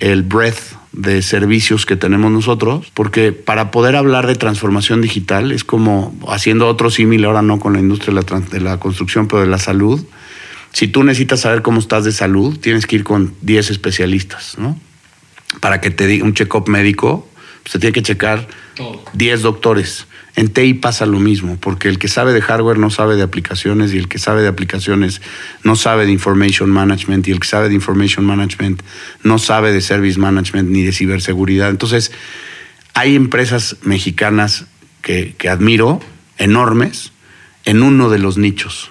[0.00, 5.64] el breadth de servicios que tenemos nosotros, porque para poder hablar de transformación digital es
[5.64, 9.58] como haciendo otro símil, ahora no con la industria de la, construcción, pero de la
[9.58, 10.04] salud.
[10.72, 14.78] Si tú necesitas saber cómo estás de salud, tienes que ir con 10 especialistas, ¿no?
[15.60, 17.28] Para que te diga un check-up médico,
[17.62, 18.46] pues te tiene que checar
[19.12, 20.06] 10 doctores.
[20.34, 23.92] En TI pasa lo mismo, porque el que sabe de hardware no sabe de aplicaciones
[23.92, 25.20] y el que sabe de aplicaciones
[25.62, 28.82] no sabe de information management y el que sabe de information management
[29.22, 31.68] no sabe de service management ni de ciberseguridad.
[31.68, 32.12] Entonces,
[32.94, 34.64] hay empresas mexicanas
[35.02, 36.00] que, admiro,
[36.38, 37.12] enormes,
[37.64, 38.90] en uno de los nichos.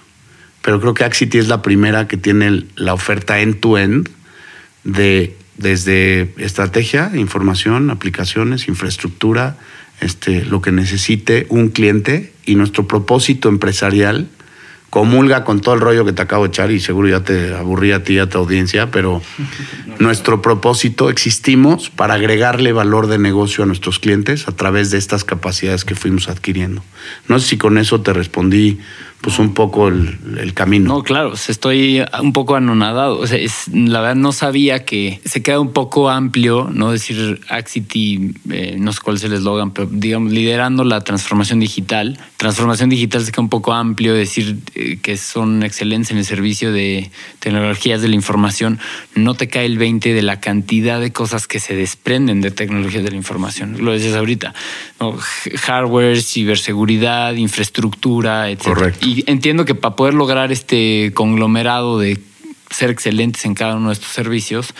[0.61, 4.09] Pero creo que Axity es la primera que tiene la oferta end-to-end
[4.83, 9.57] de desde estrategia, información, aplicaciones, infraestructura,
[9.99, 14.27] este, lo que necesite un cliente y nuestro propósito empresarial
[14.91, 17.93] comulga con todo el rollo que te acabo de echar y seguro ya te aburrí
[17.93, 19.21] a ti y a tu audiencia, pero
[19.99, 25.23] nuestro propósito, existimos para agregarle valor de negocio a nuestros clientes a través de estas
[25.23, 26.83] capacidades que fuimos adquiriendo.
[27.29, 28.79] No sé si con eso te respondí
[29.21, 30.95] pues un poco el, camino.
[30.95, 33.19] No, claro, estoy un poco anonadado.
[33.19, 37.39] O sea, es, la verdad no sabía que se queda un poco amplio, no decir
[37.47, 42.19] Axity, eh, no sé cuál es el eslogan, pero digamos, liderando la transformación digital.
[42.37, 46.73] Transformación digital se queda un poco amplio, decir eh, que son excelencia en el servicio
[46.73, 48.79] de tecnologías de la información.
[49.13, 53.03] No te cae el 20 de la cantidad de cosas que se desprenden de tecnologías
[53.03, 53.77] de la información.
[53.85, 54.55] Lo decías ahorita.
[55.61, 58.63] Hardware, ciberseguridad, infraestructura, etc.
[58.63, 62.19] Correcto y entiendo que para poder lograr este conglomerado de
[62.69, 64.73] ser excelentes en cada uno de estos servicios,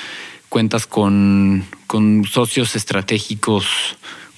[0.50, 3.66] cuentas con, con socios estratégicos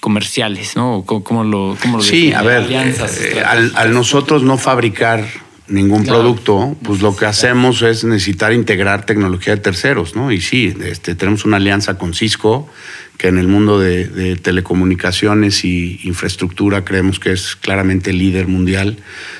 [0.00, 1.02] comerciales, ¿no?
[1.06, 5.26] ¿Cómo, lo, cómo Sí, a ver, eh, al, nosotros no fabricar
[5.66, 10.30] ningún producto, pues lo que hacemos es necesitar integrar tecnología de terceros, ¿no?
[10.30, 12.68] Y sí, este, tenemos una alianza con Cisco,
[13.16, 18.98] que en el mundo de, telecomunicaciones y infraestructura creemos que es claramente líder mundial.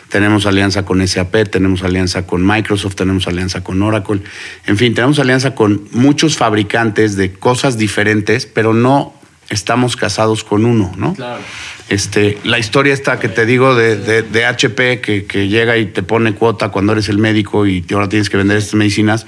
[0.08, 4.20] Tenemos alianza con SAP, tenemos alianza con Microsoft, tenemos alianza con Oracle.
[4.66, 9.12] En fin, tenemos alianza con muchos fabricantes de cosas diferentes, pero no
[9.50, 11.14] estamos casados con uno, ¿no?
[11.14, 11.42] Claro.
[11.88, 16.34] Este, la historia está que te digo de, HP, que, que, llega y te pone
[16.34, 19.26] cuota cuando eres el médico y ahora tienes que vender estas medicinas,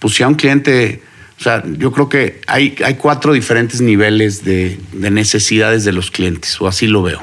[0.00, 1.02] pues si a un cliente
[1.38, 6.60] o sea, yo creo que hay, hay cuatro diferentes niveles de, necesidades de los clientes,
[6.60, 7.20] o así lo veo.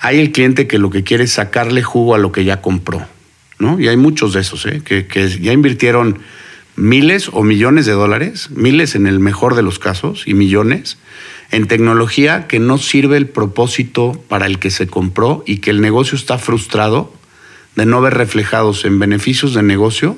[0.00, 3.06] Hay el cliente que lo que quiere es sacarle jugo a lo que ya compró,
[3.58, 3.80] ¿no?
[3.80, 4.82] Y hay muchos de esos, ¿eh?
[4.84, 6.20] que, que ya invirtieron
[6.76, 10.98] miles o millones de dólares, miles en el mejor de los casos y millones,
[11.50, 15.80] en tecnología que no sirve el propósito para el que se compró y que el
[15.80, 17.12] negocio está frustrado
[17.76, 20.16] de no ver reflejados en beneficios de negocio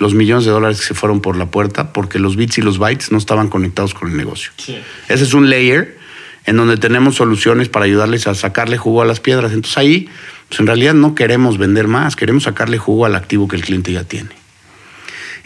[0.00, 2.78] los millones de dólares que se fueron por la puerta porque los bits y los
[2.78, 4.50] bytes no estaban conectados con el negocio.
[5.08, 5.98] Ese es un layer
[6.46, 9.52] en donde tenemos soluciones para ayudarles a sacarle jugo a las piedras.
[9.52, 10.08] Entonces ahí,
[10.48, 13.92] pues en realidad no queremos vender más, queremos sacarle jugo al activo que el cliente
[13.92, 14.39] ya tiene.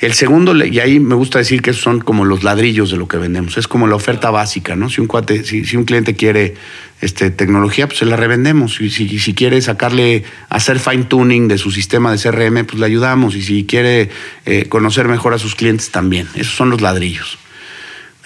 [0.05, 3.17] El segundo, y ahí me gusta decir que son como los ladrillos de lo que
[3.17, 4.91] vendemos, es como la oferta básica, ¿no?
[4.91, 6.57] Si un, cliente quiere
[7.01, 8.83] este, tecnología, pues se la revendemos.
[8.83, 12.85] Y si, si, quiere sacarle, hacer fine tuning de su sistema de CRM, pues le
[12.85, 13.35] ayudamos.
[13.35, 14.11] Y si quiere
[14.45, 16.29] eh, conocer mejor a sus clientes, también.
[16.35, 17.39] Esos son los ladrillos.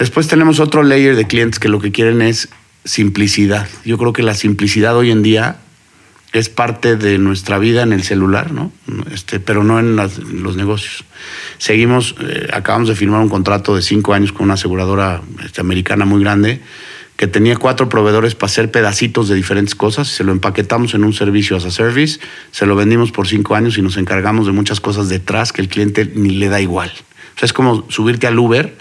[0.01, 2.49] Después tenemos otro layer de clientes que lo que quieren es
[2.85, 3.69] simplicidad.
[3.85, 5.59] Yo creo que la simplicidad hoy en día
[6.33, 8.71] es parte de nuestra vida en el celular, ¿no?
[9.13, 11.05] Este, pero no en, los negocios.
[11.57, 16.05] Seguimos, eh, acabamos de firmar un contrato de cinco años con una aseguradora este, americana
[16.05, 16.61] muy grande
[17.17, 21.13] que tenía cuatro proveedores para hacer pedacitos de diferentes cosas, se lo empaquetamos en un
[21.13, 22.21] servicio as a service,
[22.53, 25.69] se lo vendimos por cinco años y nos encargamos de muchas cosas detrás que el
[25.69, 26.93] cliente ni le da igual.
[27.35, 28.77] O sea, es como subirte al Uber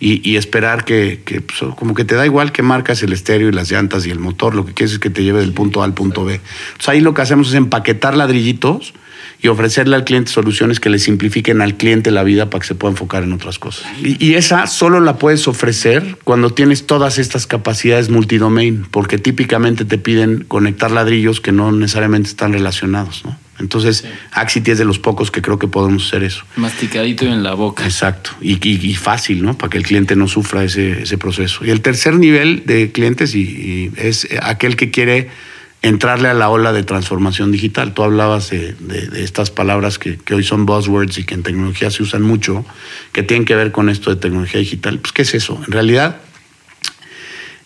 [0.00, 3.70] y, esperar que, pues, como que te da igual que marcas el estéreo y las
[3.70, 5.94] llantas y el motor, lo que quieres es que te lleve del punto A al
[5.94, 6.34] punto B.
[6.34, 8.92] Entonces ahí lo que hacemos es empaquetar ladrillitos
[9.40, 12.74] y ofrecerle al cliente soluciones que le simplifiquen al cliente la vida para que se
[12.74, 13.86] pueda enfocar en otras cosas.
[14.02, 19.98] Y, esa solo la puedes ofrecer cuando tienes todas estas capacidades multidomain, porque típicamente te
[19.98, 23.43] piden conectar ladrillos que no necesariamente están relacionados, ¿no?
[23.58, 26.44] Entonces, Axity es de los pocos que creo que podemos hacer eso.
[26.56, 27.84] Masticadito en la boca.
[27.84, 28.30] Exacto.
[28.40, 29.56] Y, fácil, ¿no?
[29.56, 31.64] Para que el cliente no sufra ese, ese proceso.
[31.64, 35.28] Y el tercer nivel de clientes y, es aquel que quiere
[35.82, 37.92] entrarle a la ola de transformación digital.
[37.92, 38.74] Tú hablabas de,
[39.16, 42.64] estas palabras que, que, hoy son buzzwords y que en tecnología se usan mucho,
[43.12, 44.98] que tienen que ver con esto de tecnología digital.
[44.98, 45.60] Pues, ¿qué es eso?
[45.66, 46.20] En realidad,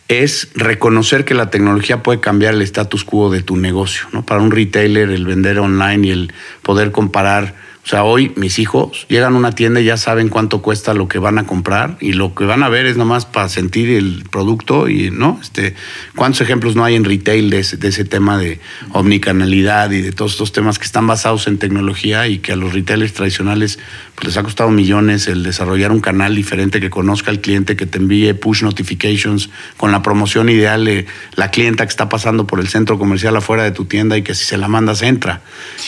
[0.08, 4.08] es reconocer que la tecnología puede cambiar el status quo de tu negocio.
[4.12, 4.24] ¿no?
[4.24, 6.32] Para un retailer, el vender online y el
[6.62, 7.54] poder comparar
[7.88, 11.08] o sea, hoy mis hijos llegan a una tienda y ya saben cuánto cuesta lo
[11.08, 14.24] que van a comprar y lo que van a ver es nomás para sentir el
[14.30, 15.38] producto y, ¿no?
[15.40, 15.74] Este,
[16.14, 18.60] ¿Cuántos ejemplos no hay en retail de ese, de ese tema de
[18.92, 22.74] omnicanalidad y de todos estos temas que están basados en tecnología y que a los
[22.74, 23.78] retailers tradicionales
[24.16, 27.86] pues, les ha costado millones el desarrollar un canal diferente que conozca al cliente, que
[27.86, 32.60] te envíe push notifications con la promoción ideal de la clienta que está pasando por
[32.60, 35.40] el centro comercial afuera de tu tienda y que si se la mandas entra.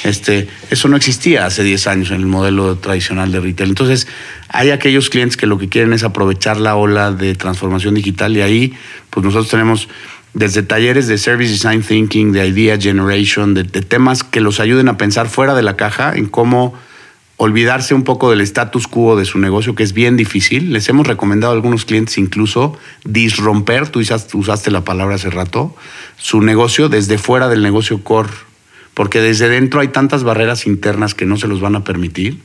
[0.02, 3.70] Este, eso no existía hace 10 años años en el modelo tradicional de retail.
[3.70, 4.06] Entonces,
[4.48, 8.40] hay aquellos clientes que lo que quieren es aprovechar la ola de transformación digital y
[8.40, 8.74] ahí,
[9.10, 9.88] pues nosotros tenemos
[10.32, 14.96] desde talleres de Service Design Thinking, de Idea Generation, de, temas que los ayuden a
[14.96, 16.74] pensar fuera de la caja en cómo
[17.36, 20.72] olvidarse un poco del status quo de su negocio, que es bien difícil.
[20.72, 25.74] Les hemos recomendado a algunos clientes incluso disromper, tú usaste la palabra hace rato,
[26.16, 28.30] su negocio desde fuera del negocio core
[29.00, 32.36] porque desde dentro hay tantas barreras internas que no se los van a permitir,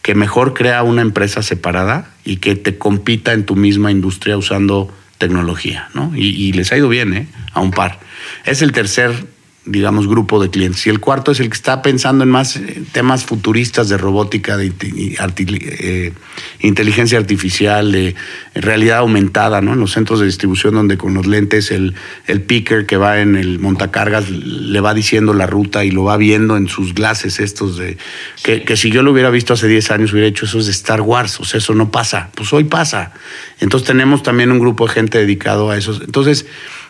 [0.00, 4.90] que mejor crea una empresa separada y que te compita en tu misma industria usando
[5.18, 6.10] tecnología, ¿no?
[6.16, 7.26] Y, y les ha ido bien, ¿eh?
[7.52, 8.00] A un par.
[8.46, 9.26] Es el tercer
[9.64, 10.84] digamos, grupo de clientes.
[10.86, 14.56] Y el cuarto es el que está pensando en más eh, temas futuristas de robótica,
[14.56, 16.12] de eh,
[16.60, 18.16] inteligencia artificial, de
[18.56, 19.74] realidad aumentada, ¿no?
[19.74, 21.94] En los centros de distribución donde con los lentes el,
[22.26, 26.16] el picker que va en el montacargas le va diciendo la ruta y lo va
[26.16, 27.98] viendo en sus glases estos de...
[28.42, 30.72] Que, que si yo lo hubiera visto hace 10 años hubiera hecho eso es de
[30.72, 32.30] Star Wars, o sea, eso no pasa.
[32.34, 33.12] Pues hoy pasa.
[33.60, 35.96] Entonces tenemos también un grupo de gente dedicado a eso.
[36.04, 36.46] Entonces...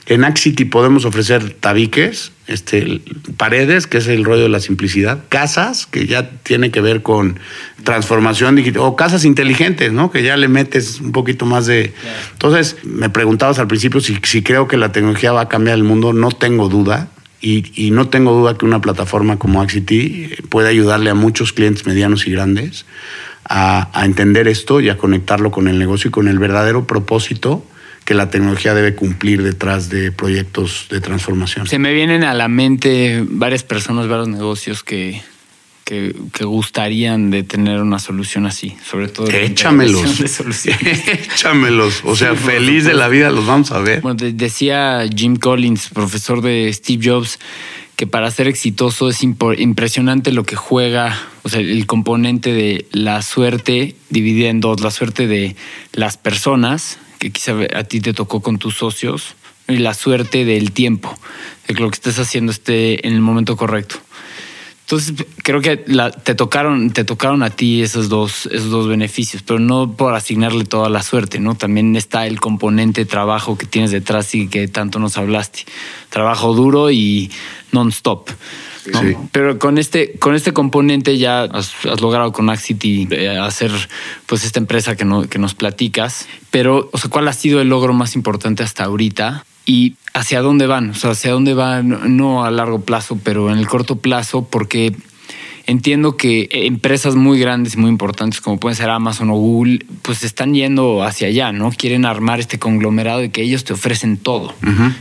[0.06, 3.00] En Axity podemos ofrecer tabiques, este,
[3.36, 7.38] paredes, que es el rollo de la simplicidad, casas, que ya tiene que ver con
[7.84, 10.10] transformación digital, o casas inteligentes, ¿no?
[10.10, 11.92] Que ya le metes un poquito más de...
[12.32, 15.84] Entonces, me preguntabas al principio si, si, creo que la tecnología va a cambiar el
[15.84, 17.08] mundo, no tengo duda.
[17.40, 21.86] Y, y no tengo duda que una plataforma como Axity puede ayudarle a muchos clientes
[21.86, 22.86] medianos y grandes
[23.44, 27.66] a, a entender esto y a conectarlo con el negocio y con el verdadero propósito
[28.04, 31.66] que la tecnología debe cumplir detrás de proyectos de transformación.
[31.66, 35.22] Se me vienen a la mente varias personas, varios negocios que,
[35.84, 39.28] que, gustarían de tener una solución así, sobre todo.
[39.30, 40.20] Échamelos.
[40.66, 42.02] Échamelos.
[42.04, 44.00] O sea, feliz de la vida los vamos a ver.
[44.00, 47.38] Bueno, decía Jim Collins, profesor de Steve Jobs,
[47.96, 53.22] que para ser exitoso es impresionante lo que juega, o sea, el componente de la
[53.22, 55.56] suerte dividida en dos, la suerte de
[55.92, 59.36] las personas que quizá a ti te tocó con tus socios
[59.68, 61.16] y la suerte del tiempo,
[61.68, 63.94] de que lo que estés haciendo esté en el momento correcto.
[64.80, 65.14] Entonces
[65.44, 69.92] creo que te tocaron, te tocaron a ti esos dos, esos dos beneficios, pero no
[69.92, 71.54] por asignarle toda la suerte, ¿no?
[71.54, 75.60] También está el componente trabajo que tienes detrás y que tanto nos hablaste.
[76.10, 77.30] Trabajo duro y
[77.70, 78.30] non-stop.
[79.30, 83.70] Pero con este, con este componente ya has, logrado con Axity eh, hacer
[84.26, 86.26] pues esta empresa que, no, que nos platicas.
[86.50, 89.44] Pero, o sea, ¿cuál ha sido el logro más importante hasta ahorita?
[89.64, 93.58] Y hacia dónde van, o sea, hacia dónde van, no a largo plazo, pero en
[93.58, 94.96] el corto plazo, porque
[95.66, 100.22] entiendo que empresas muy grandes y muy importantes como pueden ser Amazon o Google, pues
[100.24, 101.70] están yendo hacia allá, ¿no?
[101.70, 104.54] Quieren armar este conglomerado de que ellos te ofrecen todo.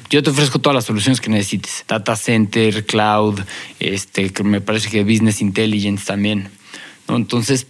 [0.09, 1.85] Yo te ofrezco todas las soluciones que necesites.
[1.87, 3.39] Data Center, Cloud,
[3.79, 6.49] este, que me parece que Business Intelligence también.
[7.07, 7.15] ¿no?
[7.15, 7.67] Entonces,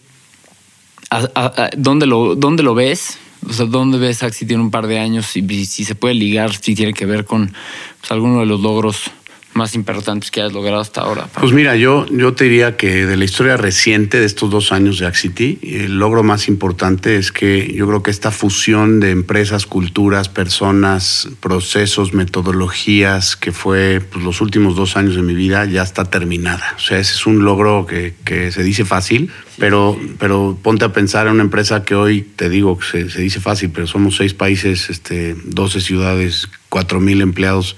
[1.77, 3.17] ¿dónde, lo, ¿dónde lo ves?
[3.47, 6.55] O sea, ¿dónde ves Axi tiene un par de años y si se puede ligar,
[6.55, 7.53] si tiene que ver con
[7.99, 9.09] pues, alguno de los logros
[9.53, 11.27] más importantes que has logrado hasta ahora?
[11.39, 14.99] Pues mira, yo, yo te diría que de la historia reciente de estos dos años
[14.99, 19.65] de Axity, el logro más importante es que yo creo que esta fusión de empresas,
[19.65, 25.83] culturas, personas, procesos, metodologías, que fue pues, los últimos dos años de mi vida, ya
[25.83, 26.73] está terminada.
[26.77, 30.93] O sea, ese es un logro que, que se dice fácil, pero, pero ponte a
[30.93, 34.15] pensar en una empresa que hoy, te digo, que se, se dice fácil, pero somos
[34.15, 37.75] seis países, este, 12 ciudades, cuatro mil empleados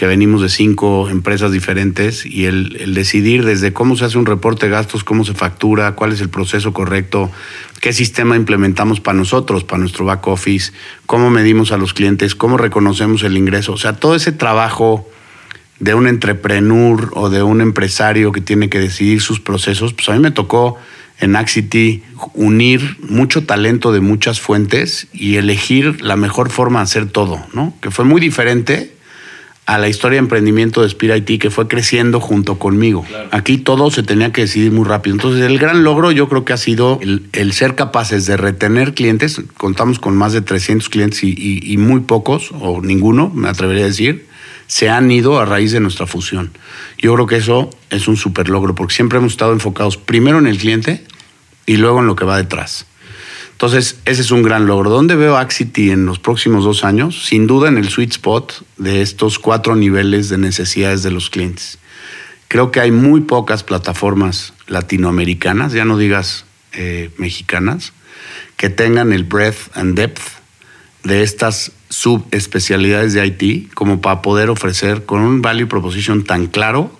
[0.00, 4.64] que venimos de cinco empresas diferentes y el, decidir desde cómo se hace un reporte
[4.64, 7.30] de gastos, cómo se factura, cuál es el proceso correcto,
[7.82, 10.72] qué sistema implementamos para nosotros, para nuestro back office,
[11.04, 13.74] cómo medimos a los clientes, cómo reconocemos el ingreso.
[13.74, 15.06] O sea, todo ese trabajo
[15.80, 20.14] de un entrepreneur o de un empresario que tiene que decidir sus procesos, pues a
[20.14, 20.78] mí me tocó
[21.18, 27.06] en Axity unir mucho talento de muchas fuentes y elegir la mejor forma de hacer
[27.10, 27.74] todo, ¿no?
[27.82, 28.98] Que fue muy diferente
[29.70, 33.06] a la historia de emprendimiento de Spirit IT que fue creciendo junto conmigo.
[33.30, 35.14] Aquí todo se tenía que decidir muy rápido.
[35.14, 39.40] Entonces, el gran logro yo creo que ha sido el, ser capaces de retener clientes.
[39.56, 44.26] Contamos con más de 300 clientes y, muy pocos, o ninguno, me atrevería a decir,
[44.66, 46.50] se han ido a raíz de nuestra fusión.
[46.98, 50.48] Yo creo que eso es un super logro porque siempre hemos estado enfocados primero en
[50.48, 51.04] el cliente
[51.66, 52.86] y luego en lo que va detrás.
[53.60, 54.88] Entonces, ese es un gran logro.
[54.88, 57.26] ¿Dónde veo Axity en los próximos dos años?
[57.26, 61.78] Sin duda en el sweet spot de estos cuatro niveles de necesidades de los clientes.
[62.48, 67.92] Creo que hay muy pocas plataformas latinoamericanas, ya no digas eh, mexicanas,
[68.56, 70.22] que tengan el breadth and depth
[71.04, 76.98] de estas subespecialidades de IT como para poder ofrecer con un value proposition tan claro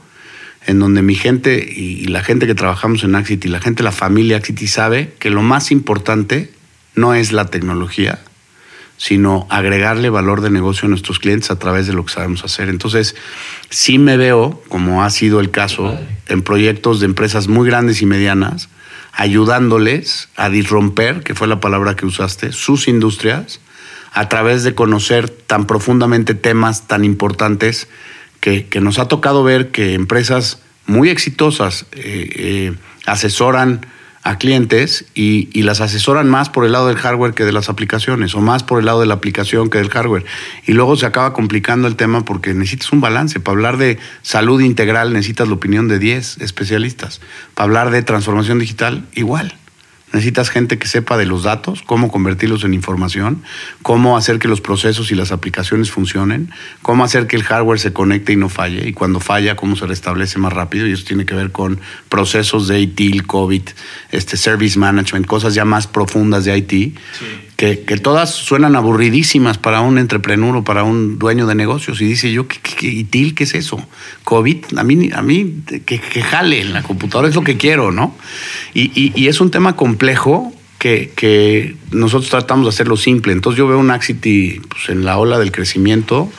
[0.70, 3.92] en donde mi gente y la gente que trabajamos en Axity, la gente de la
[3.92, 6.52] familia Axity sabe que lo más importante
[6.94, 8.20] no es la tecnología,
[8.96, 12.68] sino agregarle valor de negocio a nuestros clientes a través de lo que sabemos hacer.
[12.68, 13.16] Entonces,
[13.68, 15.98] sí me veo, como ha sido el caso,
[16.28, 18.68] en proyectos de empresas muy grandes y medianas,
[19.12, 23.60] ayudándoles a disromper, que fue la palabra que usaste, sus industrias,
[24.12, 27.88] a través de conocer tan profundamente temas tan importantes
[28.40, 32.74] que, nos ha tocado ver que empresas muy exitosas eh, eh,
[33.06, 33.86] asesoran
[34.22, 37.70] a clientes y, y, las asesoran más por el lado del hardware que de las
[37.70, 40.26] aplicaciones o más por el lado de la aplicación que del hardware.
[40.66, 43.40] Y luego se acaba complicando el tema porque necesitas un balance.
[43.40, 47.20] Para hablar de salud integral necesitas la opinión de 10 especialistas.
[47.54, 49.54] Para hablar de transformación digital, igual.
[50.12, 53.42] Necesitas gente que sepa de los datos, cómo convertirlos en información,
[53.82, 56.50] cómo hacer que los procesos y las aplicaciones funcionen,
[56.82, 59.86] cómo hacer que el hardware se conecte y no falle, y cuando falla, cómo se
[59.86, 60.86] restablece más rápido.
[60.86, 63.62] Y eso tiene que ver con procesos de IT, COVID,
[64.10, 67.49] este, service management, cosas ya más profundas de IT, sí.
[67.60, 72.00] Que, todas suenan aburridísimas para un entrepreneur o para un dueño de negocios.
[72.00, 73.34] Y dice yo, ¿qué, qué, qué ITIL?
[73.34, 73.86] ¿Qué es eso?
[74.24, 77.92] COVID, a mí, a mí que, que jale en la computadora es lo que quiero,
[77.92, 78.16] ¿no?
[78.72, 83.34] Y, y, y es un tema complejo que, que, nosotros tratamos de hacerlo simple.
[83.34, 86.32] Entonces yo veo un Axity pues, en la ola del crecimiento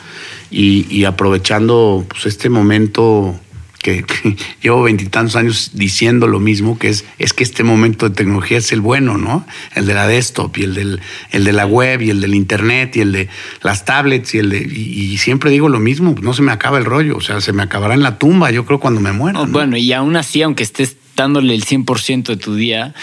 [0.50, 3.40] y, y aprovechando pues, este momento
[3.82, 8.16] que, que llevo veintitantos años diciendo lo mismo, que es, es que este momento de
[8.16, 9.46] tecnología es el bueno, ¿no?
[9.76, 11.02] El de la desktop y el, del,
[11.32, 13.30] el de la web y el del internet y el de
[13.62, 14.60] las tablets y el de...
[14.60, 17.54] Y, y siempre digo lo mismo, no se me acaba el rollo, o sea, se
[17.54, 19.40] me acabará en la tumba, yo creo, cuando me muera.
[19.40, 19.52] Oh, ¿no?
[19.52, 22.94] Bueno, y aún así, aunque estés dándole el 100% de tu día,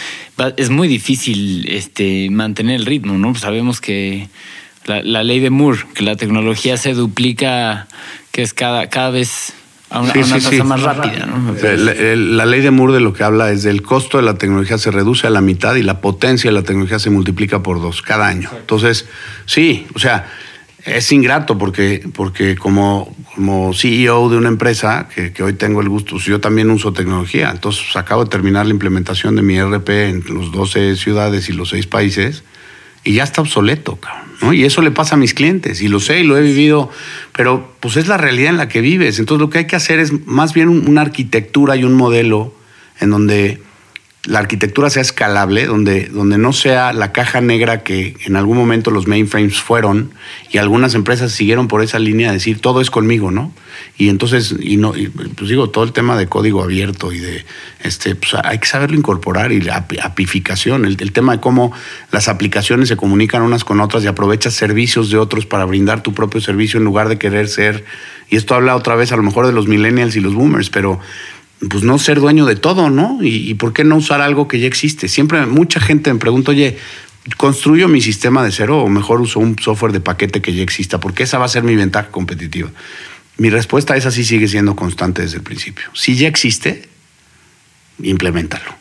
[0.56, 3.34] es muy difícil este, mantener el ritmo, ¿no?
[3.34, 4.28] Sabemos que
[4.86, 7.86] la, la, ley de Moore, que la tecnología se duplica,
[8.32, 9.52] que es cada, cada vez
[9.90, 10.62] a una, sí, a una sí, tasa sí.
[10.62, 11.54] más rápida, ¿no?
[11.54, 14.78] La, la, ley de Moore de lo que habla es del costo de la tecnología
[14.78, 18.02] se reduce a la mitad y la potencia de la tecnología se multiplica por dos
[18.02, 18.50] cada año.
[18.54, 19.06] Entonces,
[19.46, 20.26] sí, o sea,
[20.84, 25.88] es ingrato porque, porque como, como CEO de una empresa que, que, hoy tengo el
[25.88, 27.50] gusto, yo también uso tecnología.
[27.50, 31.52] Entonces acabo de terminar la implementación de mi e RP en los 12 ciudades y
[31.52, 32.42] los 6 países
[33.04, 34.52] y ya está obsoleto, cabrón, ¿no?
[34.52, 36.90] Y eso le pasa a mis clientes y lo sé y lo he vivido,
[37.32, 39.18] pero pues es la realidad en la que vives.
[39.18, 42.54] Entonces lo que hay que hacer es más bien una arquitectura y un modelo
[43.00, 43.60] en donde
[44.24, 48.90] la arquitectura sea escalable, donde, donde no sea la caja negra que en algún momento
[48.90, 50.10] los mainframes fueron
[50.50, 53.52] y algunas empresas siguieron por esa línea de decir todo es conmigo, ¿no?
[53.96, 54.92] Y entonces, y no,
[55.36, 57.44] pues digo, todo el tema de código abierto y de,
[57.80, 61.72] este, pues hay que saberlo incorporar y la apificación, el, el tema de cómo
[62.10, 66.12] las aplicaciones se comunican unas con otras y aprovechas servicios de otros para brindar tu
[66.12, 67.84] propio servicio en lugar de querer ser,
[68.30, 71.00] y esto habla otra vez a lo mejor de los millennials y los boomers, pero
[71.68, 73.18] pues no ser dueño de todo, ¿no?
[73.22, 75.08] Y, y, por qué no usar algo que ya existe.
[75.08, 76.78] Siempre mucha gente me pregunta, oye,
[77.36, 81.00] ¿construyo mi sistema de cero o mejor uso un software de paquete que ya exista?
[81.00, 82.70] Porque esa va a ser mi ventaja competitiva.
[83.38, 85.84] Mi respuesta a esa sí sigue siendo constante desde el principio.
[85.94, 86.88] Si ya existe,
[88.02, 88.78] implementalo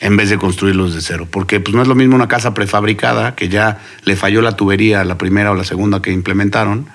[0.00, 1.26] en vez de construirlos de cero.
[1.30, 5.04] Porque pues, no es lo mismo una casa prefabricada que ya le falló la tubería,
[5.04, 6.86] la primera o la segunda que implementaron,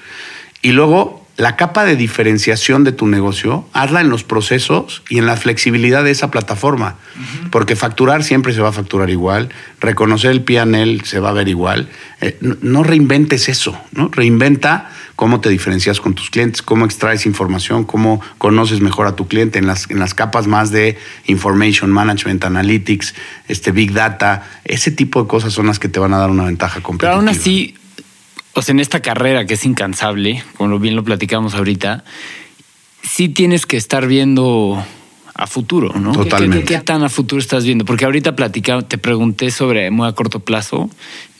[0.61, 5.25] y luego la capa de diferenciación de tu negocio, hazla en los procesos y en
[5.25, 6.95] la flexibilidad de esa plataforma.
[7.15, 7.49] Uh -huh.
[7.49, 9.47] Porque facturar siempre se va a facturar igual,
[9.79, 11.87] reconocer el PNL se va a ver igual.
[12.19, 14.09] Eh, no, no, reinventes eso, ¿no?
[14.09, 19.29] Reinventa cómo te diferencias con tus clientes, cómo extraes información, cómo conoces mejor a tu
[19.29, 23.15] cliente en las, en las capas más de information management, analytics,
[23.47, 24.43] este big data.
[24.65, 27.11] Ese tipo de cosas son las que te van a dar una ventaja competitiva.
[27.11, 27.75] Pero aún así,
[28.53, 32.03] o sea, en esta carrera que es incansable, como bien lo platicamos ahorita,
[33.03, 34.83] sí tienes que estar viendo
[35.33, 36.11] a futuro, ¿no?
[36.11, 36.65] Totalmente.
[36.65, 37.85] ¿Qué, qué, qué tan a futuro estás viendo?
[37.85, 40.89] Porque ahorita platicaba, te pregunté sobre muy a corto plazo,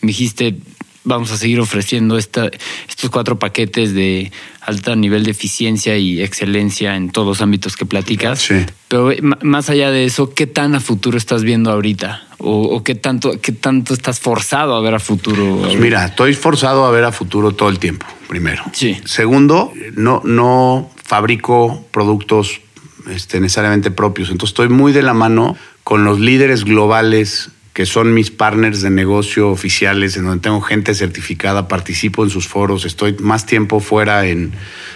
[0.01, 0.55] me dijiste,
[1.04, 2.50] vamos a seguir ofreciendo esta,
[2.88, 4.32] estos cuatro paquetes de
[4.62, 8.39] alto nivel de eficiencia y excelencia en todos los ámbitos que platicas.
[8.39, 8.66] Sí.
[8.88, 12.24] Pero más allá de eso, ¿qué tan a futuro estás viendo ahorita?
[12.38, 15.60] ¿O, o qué, tanto, qué tanto estás forzado a ver a futuro?
[15.62, 18.64] Pues mira, estoy forzado a ver a futuro todo el tiempo, primero.
[18.74, 18.97] Sí.
[19.06, 22.62] Segundo, no, no fabrico productos
[23.10, 24.30] este, necesariamente propios.
[24.30, 27.50] Entonces estoy muy de la mano con los líderes globales
[27.80, 32.46] que son mis partners de negocio oficiales, en donde tengo gente certificada, participo en sus
[32.46, 34.52] foros, estoy más tiempo fuera en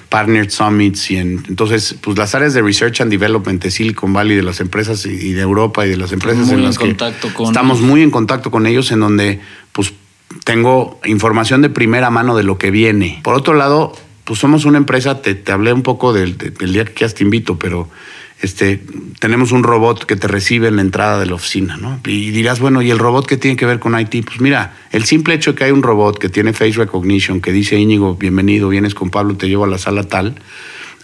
[0.09, 4.35] Partner Summits y en, entonces, pues las áreas de Research and Development de Silicon Valley,
[4.35, 7.31] de las empresas y de Europa y de las empresas muy en las en que
[7.33, 7.47] con...
[7.47, 9.39] estamos muy en contacto con ellos, en donde,
[9.71, 9.93] pues,
[10.43, 13.21] tengo información de primera mano de lo que viene.
[13.23, 13.93] Por otro lado,
[14.25, 17.57] pues somos una empresa, te, te hablé un poco del, del día que te invito,
[17.57, 17.87] pero
[18.43, 18.81] este,
[19.19, 22.01] tenemos un robot que te recibe en la entrada de la oficina, ¿no?
[22.05, 24.25] Y dirás, bueno, ¿y el robot qué tiene que ver con IT?
[24.25, 27.53] Pues mira, el simple hecho de que hay un robot que tiene face recognition, que
[27.53, 30.35] dice, Íñigo, bienvenido, vienes con Pablo, te llevo a la sala tal,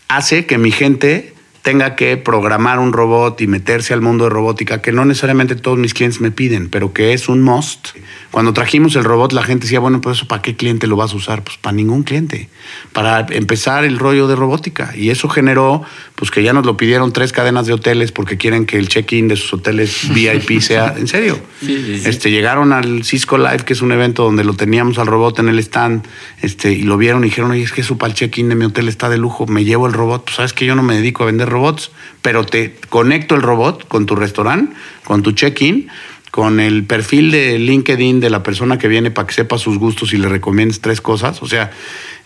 [0.10, 4.82] hace que mi gente tenga que programar un robot y meterse al mundo de robótica,
[4.82, 7.90] que no necesariamente todos mis clientes me piden, pero que es un must.
[8.32, 11.14] Cuando trajimos el robot, la gente decía, bueno, pues eso, ¿para qué cliente lo vas
[11.14, 11.44] a usar?
[11.44, 12.50] Pues para ningún cliente,
[12.94, 14.94] para empezar el rollo de robótica.
[14.96, 15.82] Y eso generó,
[16.16, 19.28] pues que ya nos lo pidieron tres cadenas de hoteles porque quieren que el check-in
[19.28, 21.40] de sus hoteles VIP sea, en serio.
[21.62, 25.50] Este, llegaron al Cisco Live, que es un evento donde lo teníamos al robot en
[25.50, 26.06] el stand,
[26.42, 28.66] este, y lo vieron y dijeron, oye, es que eso para el check-in de mi
[28.66, 30.26] hotel está de lujo, me llevo el robot.
[30.26, 31.92] Pues sabes que yo no me dedico a vender robots,
[32.22, 35.90] pero te conecto el robot con tu restaurante, con tu check-in,
[36.32, 40.14] con el perfil de LinkedIn de la persona que viene para que sepa sus gustos
[40.14, 41.42] y le recomiendes tres cosas.
[41.42, 41.72] O sea,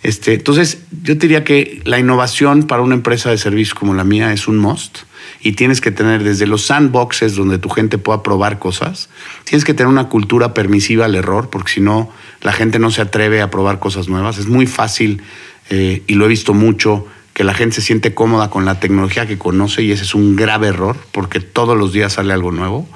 [0.03, 4.33] este, entonces yo diría que la innovación para una empresa de servicios como la mía
[4.33, 4.99] es un must
[5.41, 9.09] y tienes que tener desde los sandboxes donde tu gente pueda probar cosas,
[9.45, 12.11] tienes que tener una cultura permisiva al error, porque si no,
[12.41, 14.37] la gente no se atreve a probar cosas nuevas.
[14.37, 15.21] Es muy fácil,
[15.69, 19.25] eh, y lo he visto mucho, que la gente se siente cómoda con la tecnología
[19.25, 22.87] que conoce y ese es un grave error porque todos los días sale algo nuevo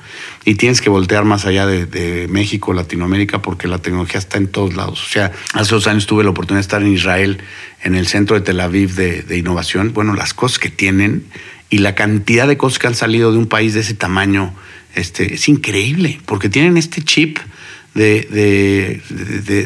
[0.45, 4.75] y tienes que voltear más allá de, México, Latinoamérica, porque la tecnología está en todos
[4.75, 5.03] lados.
[5.03, 7.41] O sea, hace dos años tuve la oportunidad de estar en Israel,
[7.83, 9.91] en el centro de Tel Aviv de, innovación.
[9.93, 11.25] Bueno, las cosas que tienen
[11.69, 14.53] y la cantidad de cosas que han salido de un país de ese tamaño
[14.95, 17.39] este, es increíble, porque tienen este chip
[17.97, 19.01] de,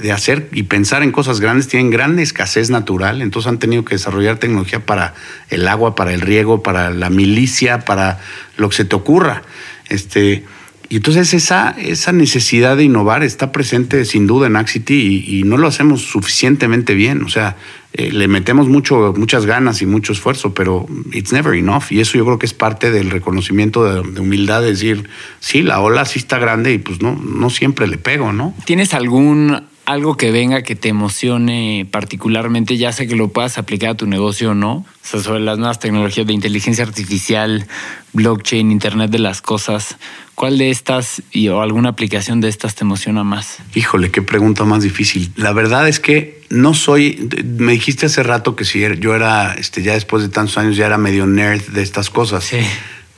[0.02, 3.96] de, hacer y pensar en cosas grandes, tienen gran escasez natural, entonces han tenido que
[3.96, 5.14] desarrollar tecnología para
[5.50, 8.20] el agua, para el riego, para la milicia, para
[8.58, 9.44] lo que se te ocurra.
[9.90, 10.46] Este,
[10.92, 15.56] y entonces esa, esa necesidad de innovar está presente sin duda en Axity y, no
[15.56, 17.24] lo hacemos suficientemente bien.
[17.24, 17.56] O sea,
[17.94, 21.84] eh, le metemos mucho, muchas ganas y mucho esfuerzo, pero it's never enough.
[21.92, 25.80] Y eso yo creo que es parte del reconocimiento de, humildad, de decir, sí, la
[25.80, 28.54] ola sí está grande y pues no, no siempre le pego, ¿no?
[28.66, 33.92] ¿Tienes algún algo que venga que te emocione particularmente, ya sé que lo puedas aplicar
[33.92, 37.68] a tu negocio o no, o sea, sobre las nuevas tecnologías de inteligencia artificial,
[38.14, 39.98] blockchain, Internet de las cosas,
[40.36, 43.58] ¿cuál de estas y, o alguna aplicación de estas te emociona más?
[43.76, 45.32] Híjole, qué pregunta más difícil.
[45.36, 49.82] La verdad es que no soy, me dijiste hace rato que si yo era, este,
[49.84, 52.44] ya después de tantos años, ya era medio nerd de estas cosas.
[52.44, 52.60] Sí.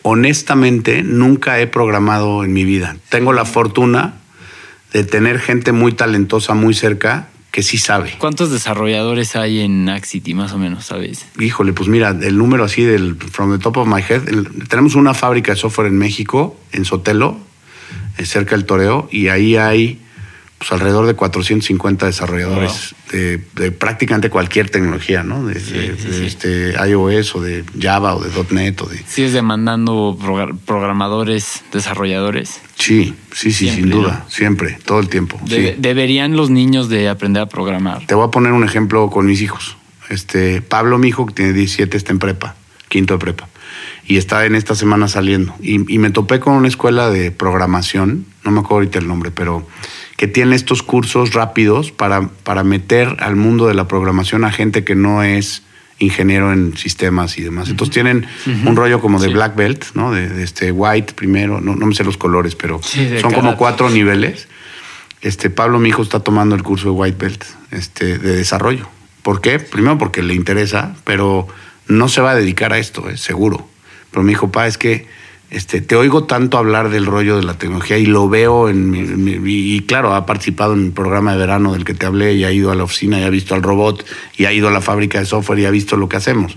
[0.01, 2.97] Honestamente, nunca he programado en mi vida.
[3.09, 4.15] Tengo la fortuna
[4.93, 8.15] de tener gente muy talentosa muy cerca que sí sabe.
[8.17, 11.25] ¿Cuántos desarrolladores hay en Axity, más o menos, sabes?
[11.39, 14.23] Híjole, pues mira, el número así del from the top of my head,
[14.69, 17.37] tenemos una fábrica de software en México, en Sotelo,
[18.17, 19.99] eh, cerca del Toreo, y ahí hay
[20.57, 25.45] pues, alrededor de 450 desarrolladores de, prácticamente cualquier tecnología, ¿no?
[25.45, 25.57] De,
[26.25, 28.97] este iOS o de Java o de .NET o de...
[29.05, 30.17] ¿Sigues demandando
[30.65, 32.61] programadores, desarrolladores?
[32.75, 35.39] Sí, sí, sí, sin duda, siempre, todo el tiempo.
[35.45, 38.05] ¿Deberían los niños de aprender a programar?
[38.05, 39.77] Te voy a poner un ejemplo con mis hijos.
[40.09, 42.55] Este, Pablo, mi hijo, que tiene 17, está en prepa,
[42.89, 43.47] quinto de prepa
[44.05, 45.55] y está en esta semana saliendo.
[45.61, 49.31] Y, y, me topé con una escuela de programación, no me acuerdo ahorita el nombre,
[49.31, 49.65] pero
[50.17, 54.83] que tiene estos cursos rápidos para, para meter al mundo de la programación a gente
[54.83, 55.63] que no es
[55.99, 57.69] ingeniero en sistemas y demás.
[57.69, 58.25] Entonces tienen
[58.65, 60.11] un rollo como de black belt, ¿no?
[60.11, 62.81] De, este white primero, no, no, me sé los colores, pero
[63.21, 64.47] son como cuatro niveles.
[65.21, 68.89] Este Pablo, mi hijo, está tomando el curso de white belt este, de desarrollo.
[69.21, 69.59] ¿Por qué?
[69.59, 71.47] Primero porque le interesa, pero
[71.87, 73.67] no se va a dedicar a esto, es seguro.
[74.11, 75.07] Pero mi hijo, pa, es que
[75.53, 79.33] este, te oigo tanto hablar del rollo de la tecnología y lo veo en mi,
[79.45, 82.51] y claro, ha participado en el programa de verano del que te hablé y ha
[82.51, 84.03] ido a la oficina y ha visto al robot
[84.35, 86.55] y ha ido a la fábrica de software y ha visto lo que hacemos.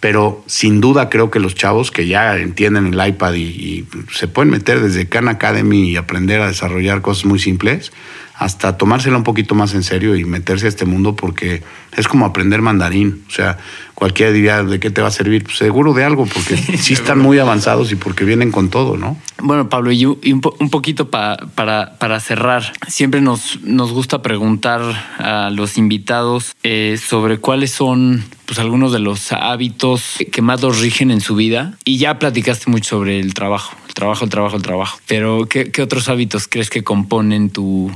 [0.00, 4.28] Pero sin duda creo que los chavos que ya entienden el iPad y, y se
[4.28, 7.92] pueden meter desde Khan Academy y aprender a desarrollar cosas muy simples,
[8.38, 11.62] hasta tomársela un poquito más en serio y meterse a este mundo porque
[11.96, 13.24] es como aprender mandarín.
[13.26, 13.58] O sea,
[13.94, 15.42] cualquiera diría, ¿de qué te va a servir?
[15.42, 19.16] Pues seguro de algo, porque sí, están muy avanzados y porque vienen con todo, ¿no?
[19.42, 24.82] Bueno, Pablo, y un, poquito para, para cerrar, siempre nos, nos gusta preguntar
[25.18, 30.80] a los invitados eh, sobre cuáles son pues, algunos de los hábitos que más los
[30.80, 31.74] rigen en su vida.
[31.84, 34.98] Y ya platicaste mucho sobre el trabajo, el trabajo, el trabajo, el trabajo.
[35.06, 37.92] Pero, ¿qué, qué otros hábitos crees que componen tu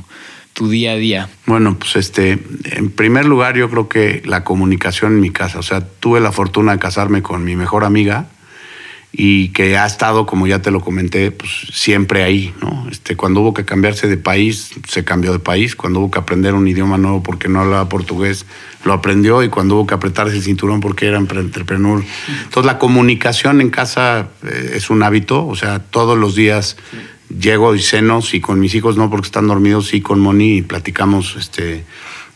[0.53, 1.29] tu día a día?
[1.47, 5.63] Bueno, pues este, en primer lugar yo creo que la comunicación en mi casa, o
[5.63, 8.27] sea, tuve la fortuna de casarme con mi mejor amiga
[9.15, 12.51] y que ha estado, como ya te lo comenté, pues siempre ahí.
[12.91, 16.55] Este, cuando hubo que cambiarse de país, se cambió de país, cuando hubo que aprender
[16.55, 18.47] un idioma nuevo porque no hablaba portugués,
[18.83, 22.03] lo aprendió y cuando hubo que apretarse el cinturón porque era entrepreneur.
[22.43, 26.75] Entonces la comunicación en casa eh, es un hábito, o sea, todos los días
[27.29, 30.61] llego y cenos y con mis hijos no porque están dormidos, sí con Moni y
[30.63, 31.83] platicamos este,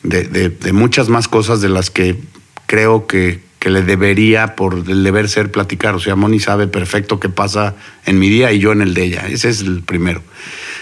[0.03, 2.17] de, muchas más cosas de las que
[2.65, 5.93] creo que, que le debería, por el deber ser, platicar.
[5.93, 9.03] O sea, Moni sabe perfecto qué pasa en mi día y yo en el de
[9.03, 9.28] ella.
[9.28, 10.22] Ese es el primero.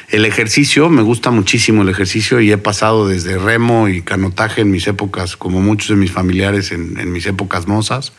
[0.10, 4.70] El ejercicio, me gusta muchísimo el ejercicio y he pasado desde remo y canotaje en
[4.70, 8.14] mis épocas, como muchos de mis familiares en, mis épocas mozas.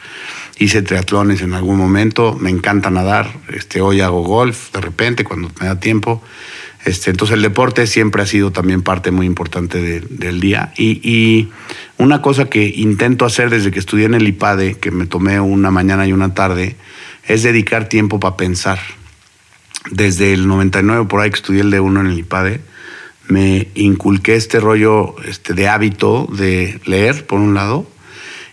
[0.58, 5.48] Hice triatlones en algún momento, me encanta nadar, este, hoy hago golf de repente cuando
[5.60, 6.24] me da tiempo.
[6.86, 10.72] Este, entonces el deporte siempre ha sido también parte muy importante de, del día.
[10.76, 11.50] Y, y,
[11.98, 15.72] una cosa que intento hacer desde que estudié en el IPADE, que me tomé una
[15.72, 16.76] mañana y una tarde,
[17.26, 18.78] es dedicar tiempo para pensar.
[19.90, 22.60] Desde el 99 por ahí que estudié el de uno en el IPADE,
[23.26, 27.90] me inculqué este rollo este, de hábito de leer, por un lado,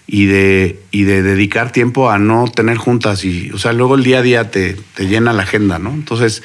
[0.08, 3.26] y de, y de dedicar tiempo a no tener juntas.
[3.26, 5.92] Y, o sea, luego el día a día te, te llena la agenda, ¿no?
[5.92, 6.42] Entonces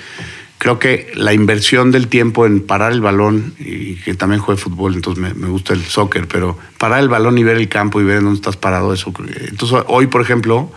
[0.59, 4.95] creo que la inversión del tiempo en parar el balón, y que también juegue fútbol,
[4.95, 8.05] entonces me, me, gusta el soccer, pero parar el balón y ver el campo y
[8.05, 9.13] ver en dónde estás parado, eso.
[9.41, 10.71] Entonces, hoy, por ejemplo,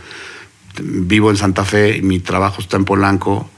[0.82, 3.50] vivo en Santa Fe y mi trabajo está en Polanco.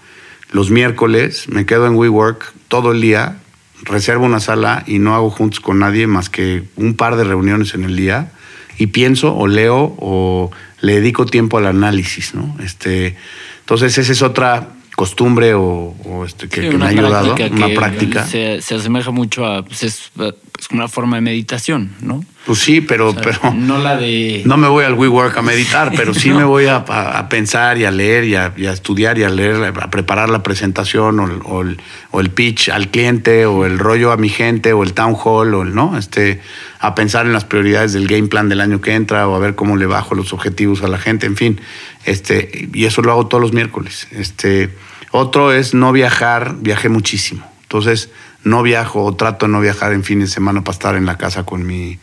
[0.52, 3.40] Los miércoles me quedo en WeWork todo el día,
[3.84, 7.74] reservo una sala y no hago juntos con nadie más que un par de reuniones
[7.74, 8.32] en el día
[8.78, 10.52] y pienso o leo o
[10.82, 12.56] le dedico tiempo al análisis, ¿no?
[12.64, 13.16] Este,
[13.62, 17.56] entonces, esa es otra costumbre o, o este, que, Sí, que me ha ayudado, práctica
[17.56, 18.26] una que práctica.
[18.26, 19.64] Se, se asemeja mucho a.
[19.64, 20.12] Pues es,
[20.60, 22.24] es una forma de meditación, ¿no?
[22.46, 24.42] Pues sí, pero, O sea, pero no la de.
[24.46, 27.78] no me voy al WeWork a meditar, pero sí me voy a, a- a pensar
[27.78, 31.22] y a leer y a, y a estudiar y a leer, a preparar la presentación
[31.22, 31.80] o el, o, el,
[32.12, 35.54] o el pitch al cliente o el rollo a mi gente o el town hall
[35.54, 35.98] o el, ¿no?
[35.98, 36.42] Este,
[36.80, 39.56] a pensar en las prioridades del game plan del año que entra o a ver
[39.56, 41.62] cómo le bajo los objetivos a la gente, en fin.
[42.04, 44.08] Este, y eso lo hago todos los miércoles.
[44.12, 44.70] Este,
[45.12, 47.50] otro es no viajar, viajé muchísimo.
[47.62, 48.10] Entonces,
[48.44, 51.18] no viajo o trato de no viajar en fin de semana para estar en la
[51.18, 52.00] casa con mi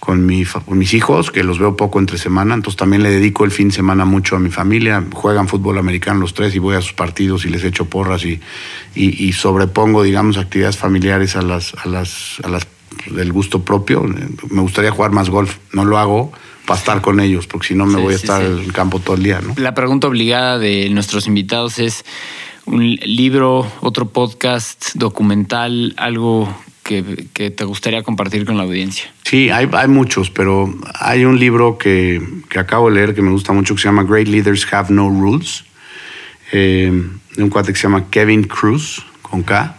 [0.00, 3.44] con, mi, con mis hijos, que los veo poco entre semana, entonces también le dedico
[3.44, 5.04] el fin de semana mucho a mi familia.
[5.12, 8.40] Juegan fútbol americano los tres y voy a sus partidos y les echo porras y,
[8.96, 12.66] y, y sobrepongo, digamos, actividades familiares a las, a las, a las
[13.12, 14.02] del gusto propio.
[14.02, 16.32] Me gustaría jugar más golf, no lo hago
[16.66, 18.48] para estar con ellos, porque si no me Sí, voy a sí, estar sí.
[18.48, 19.54] en el campo todo el día, ¿no?
[19.56, 22.04] La pregunta obligada de nuestros invitados es
[22.66, 29.12] un libro, otro podcast, documental, algo que, que te gustaría compartir con la audiencia.
[29.24, 33.30] Sí, hay, hay muchos, pero hay un libro que, que acabo de leer que me
[33.30, 35.64] gusta mucho que se llama Great Leaders Have No Rules,
[36.52, 36.92] eh,
[37.36, 39.76] de un cuate que se llama Kevin Cruz, con K.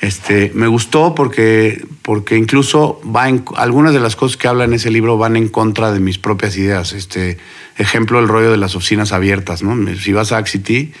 [0.00, 4.74] Este, me gustó porque, porque incluso va en, algunas de las cosas que habla en
[4.74, 6.92] ese libro van en contra de mis propias ideas.
[6.92, 7.38] Este,
[7.76, 9.62] ejemplo, el rollo de las oficinas abiertas.
[9.62, 9.76] ¿no?
[9.96, 10.92] Si vas a Axity,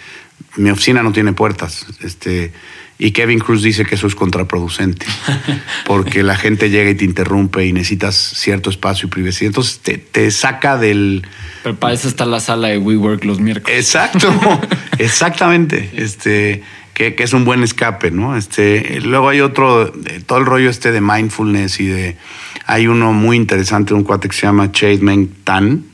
[0.56, 1.86] mi oficina no tiene puertas.
[2.00, 2.52] Este,
[2.98, 5.06] y Kevin Cruz dice que eso es contraproducente,
[5.86, 9.48] porque la gente llega y te interrumpe y necesitas cierto espacio y privacidad.
[9.48, 11.26] Entonces te, te saca del,
[11.62, 13.78] Pero para eso está la sala de WeWork los miércoles.
[13.78, 14.32] Exacto,
[14.98, 15.90] exactamente.
[15.94, 16.62] Este,
[16.94, 18.36] que, que es un buen escape, ¿no?
[18.38, 19.92] Este, luego hay otro,
[20.24, 22.16] todo el rollo este de mindfulness y de.
[22.64, 25.84] Hay uno muy interesante, un cuate que se llama Chade Meng Tan,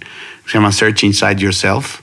[0.44, 2.02] que se llama Search Inside Yourself,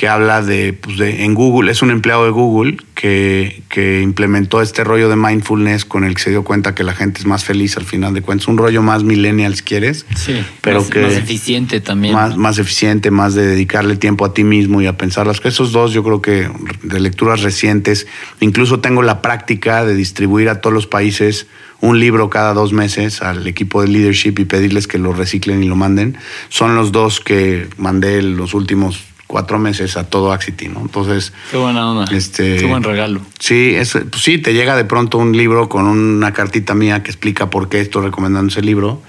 [0.00, 4.62] que habla de, pues de, en Google, es un empleado de Google que, que implementó
[4.62, 7.44] este rollo de mindfulness con el que se dio cuenta que la gente es más
[7.44, 8.48] feliz al final de cuentas.
[8.48, 10.06] Un rollo más millennials, ¿quieres?
[10.16, 12.14] Sí, pero más, que más eficiente también.
[12.14, 15.52] más, más eficiente, más de dedicarle tiempo a ti mismo y a pensar las cosas.
[15.52, 16.48] Esos dos, yo creo que
[16.82, 18.06] de lecturas recientes,
[18.40, 21.46] incluso tengo la práctica de distribuir a todos los países
[21.82, 25.66] un libro cada dos meses al equipo de leadership y pedirles que lo reciclen y
[25.66, 26.16] lo manden.
[26.48, 30.80] Son los dos que mandé los últimos cuatro meses a todo Axity, ¿no?
[30.80, 32.04] Entonces, Qué buena onda.
[32.12, 33.20] Este- Qué buen regalo.
[33.38, 37.12] Sí, es, pues sí, te llega de pronto un libro con una cartita mía que
[37.12, 39.00] explica por qué estoy recomendando ese libro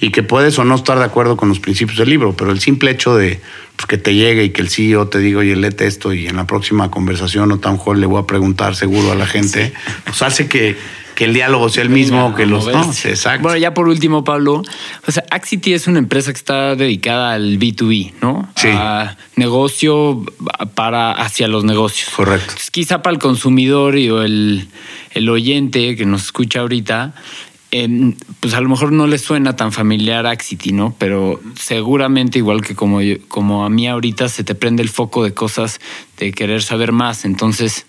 [0.00, 2.60] y que puedes o no estar de acuerdo con los principios del libro, pero el
[2.60, 3.38] simple hecho de
[3.76, 6.36] pues, que te llegue y que el CEO te diga, oye, léete esto y en
[6.36, 9.74] la próxima conversación o town hall le voy a preguntar seguro a la gente,
[10.04, 10.76] pues hace que,
[11.16, 12.66] que el diálogo sea el mismo que los...
[12.66, 13.08] No, moverse.
[13.10, 13.42] exacto.
[13.42, 14.62] Bueno, ya por último, Pablo,
[15.06, 18.48] o sea, Axity es una empresa que está dedicada al B2B, ¿no?
[18.54, 18.68] Sí.
[18.70, 20.22] A negocio
[20.74, 22.10] para hacia los negocios.
[22.14, 22.44] Correcto.
[22.50, 24.68] Entonces, quizá para el consumidor y o el,
[25.12, 27.14] el oyente que nos escucha ahorita,
[27.70, 30.94] em, pues a lo mejor no le suena tan familiar Axity, ¿no?
[30.98, 35.24] Pero seguramente, igual que como, yo- como a mí ahorita, se te prende el foco
[35.24, 35.80] de cosas
[36.18, 37.24] de querer saber más.
[37.24, 37.86] Entonces,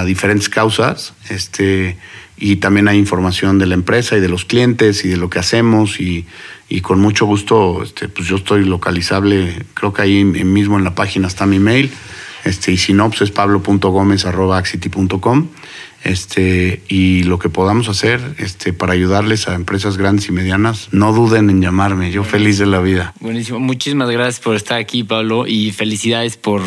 [0.05, 1.95] diferentes causas, este,
[2.37, 5.39] y también hay información de la empresa y de los clientes y de lo que
[5.39, 6.25] hacemos y,
[6.81, 11.29] con mucho gusto, este, pues yo estoy localizable, creo que ahí mismo en la página
[11.29, 11.93] está mi mail,
[12.43, 15.47] este, y si no, pues es pablo.gomez.com
[16.03, 21.13] este, y lo que podamos hacer este, para ayudarles a empresas grandes y medianas, no
[21.13, 23.13] duden en llamarme, yo feliz de la vida.
[23.19, 26.61] Buenísimo, muchísimas gracias por estar aquí, Pablo, y felicidades por,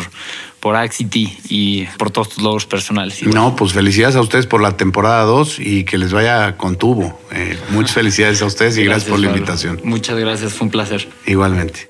[0.59, 3.21] por Axity y por todos tus logros personales.
[3.23, 7.19] No, pues felicidades a ustedes por la temporada 2 y que les vaya con tubo.
[7.31, 9.79] Eh, muchas felicidades a ustedes y gracias, por la invitación.
[9.83, 11.07] Muchas gracias, fue un placer.
[11.25, 11.89] Igualmente.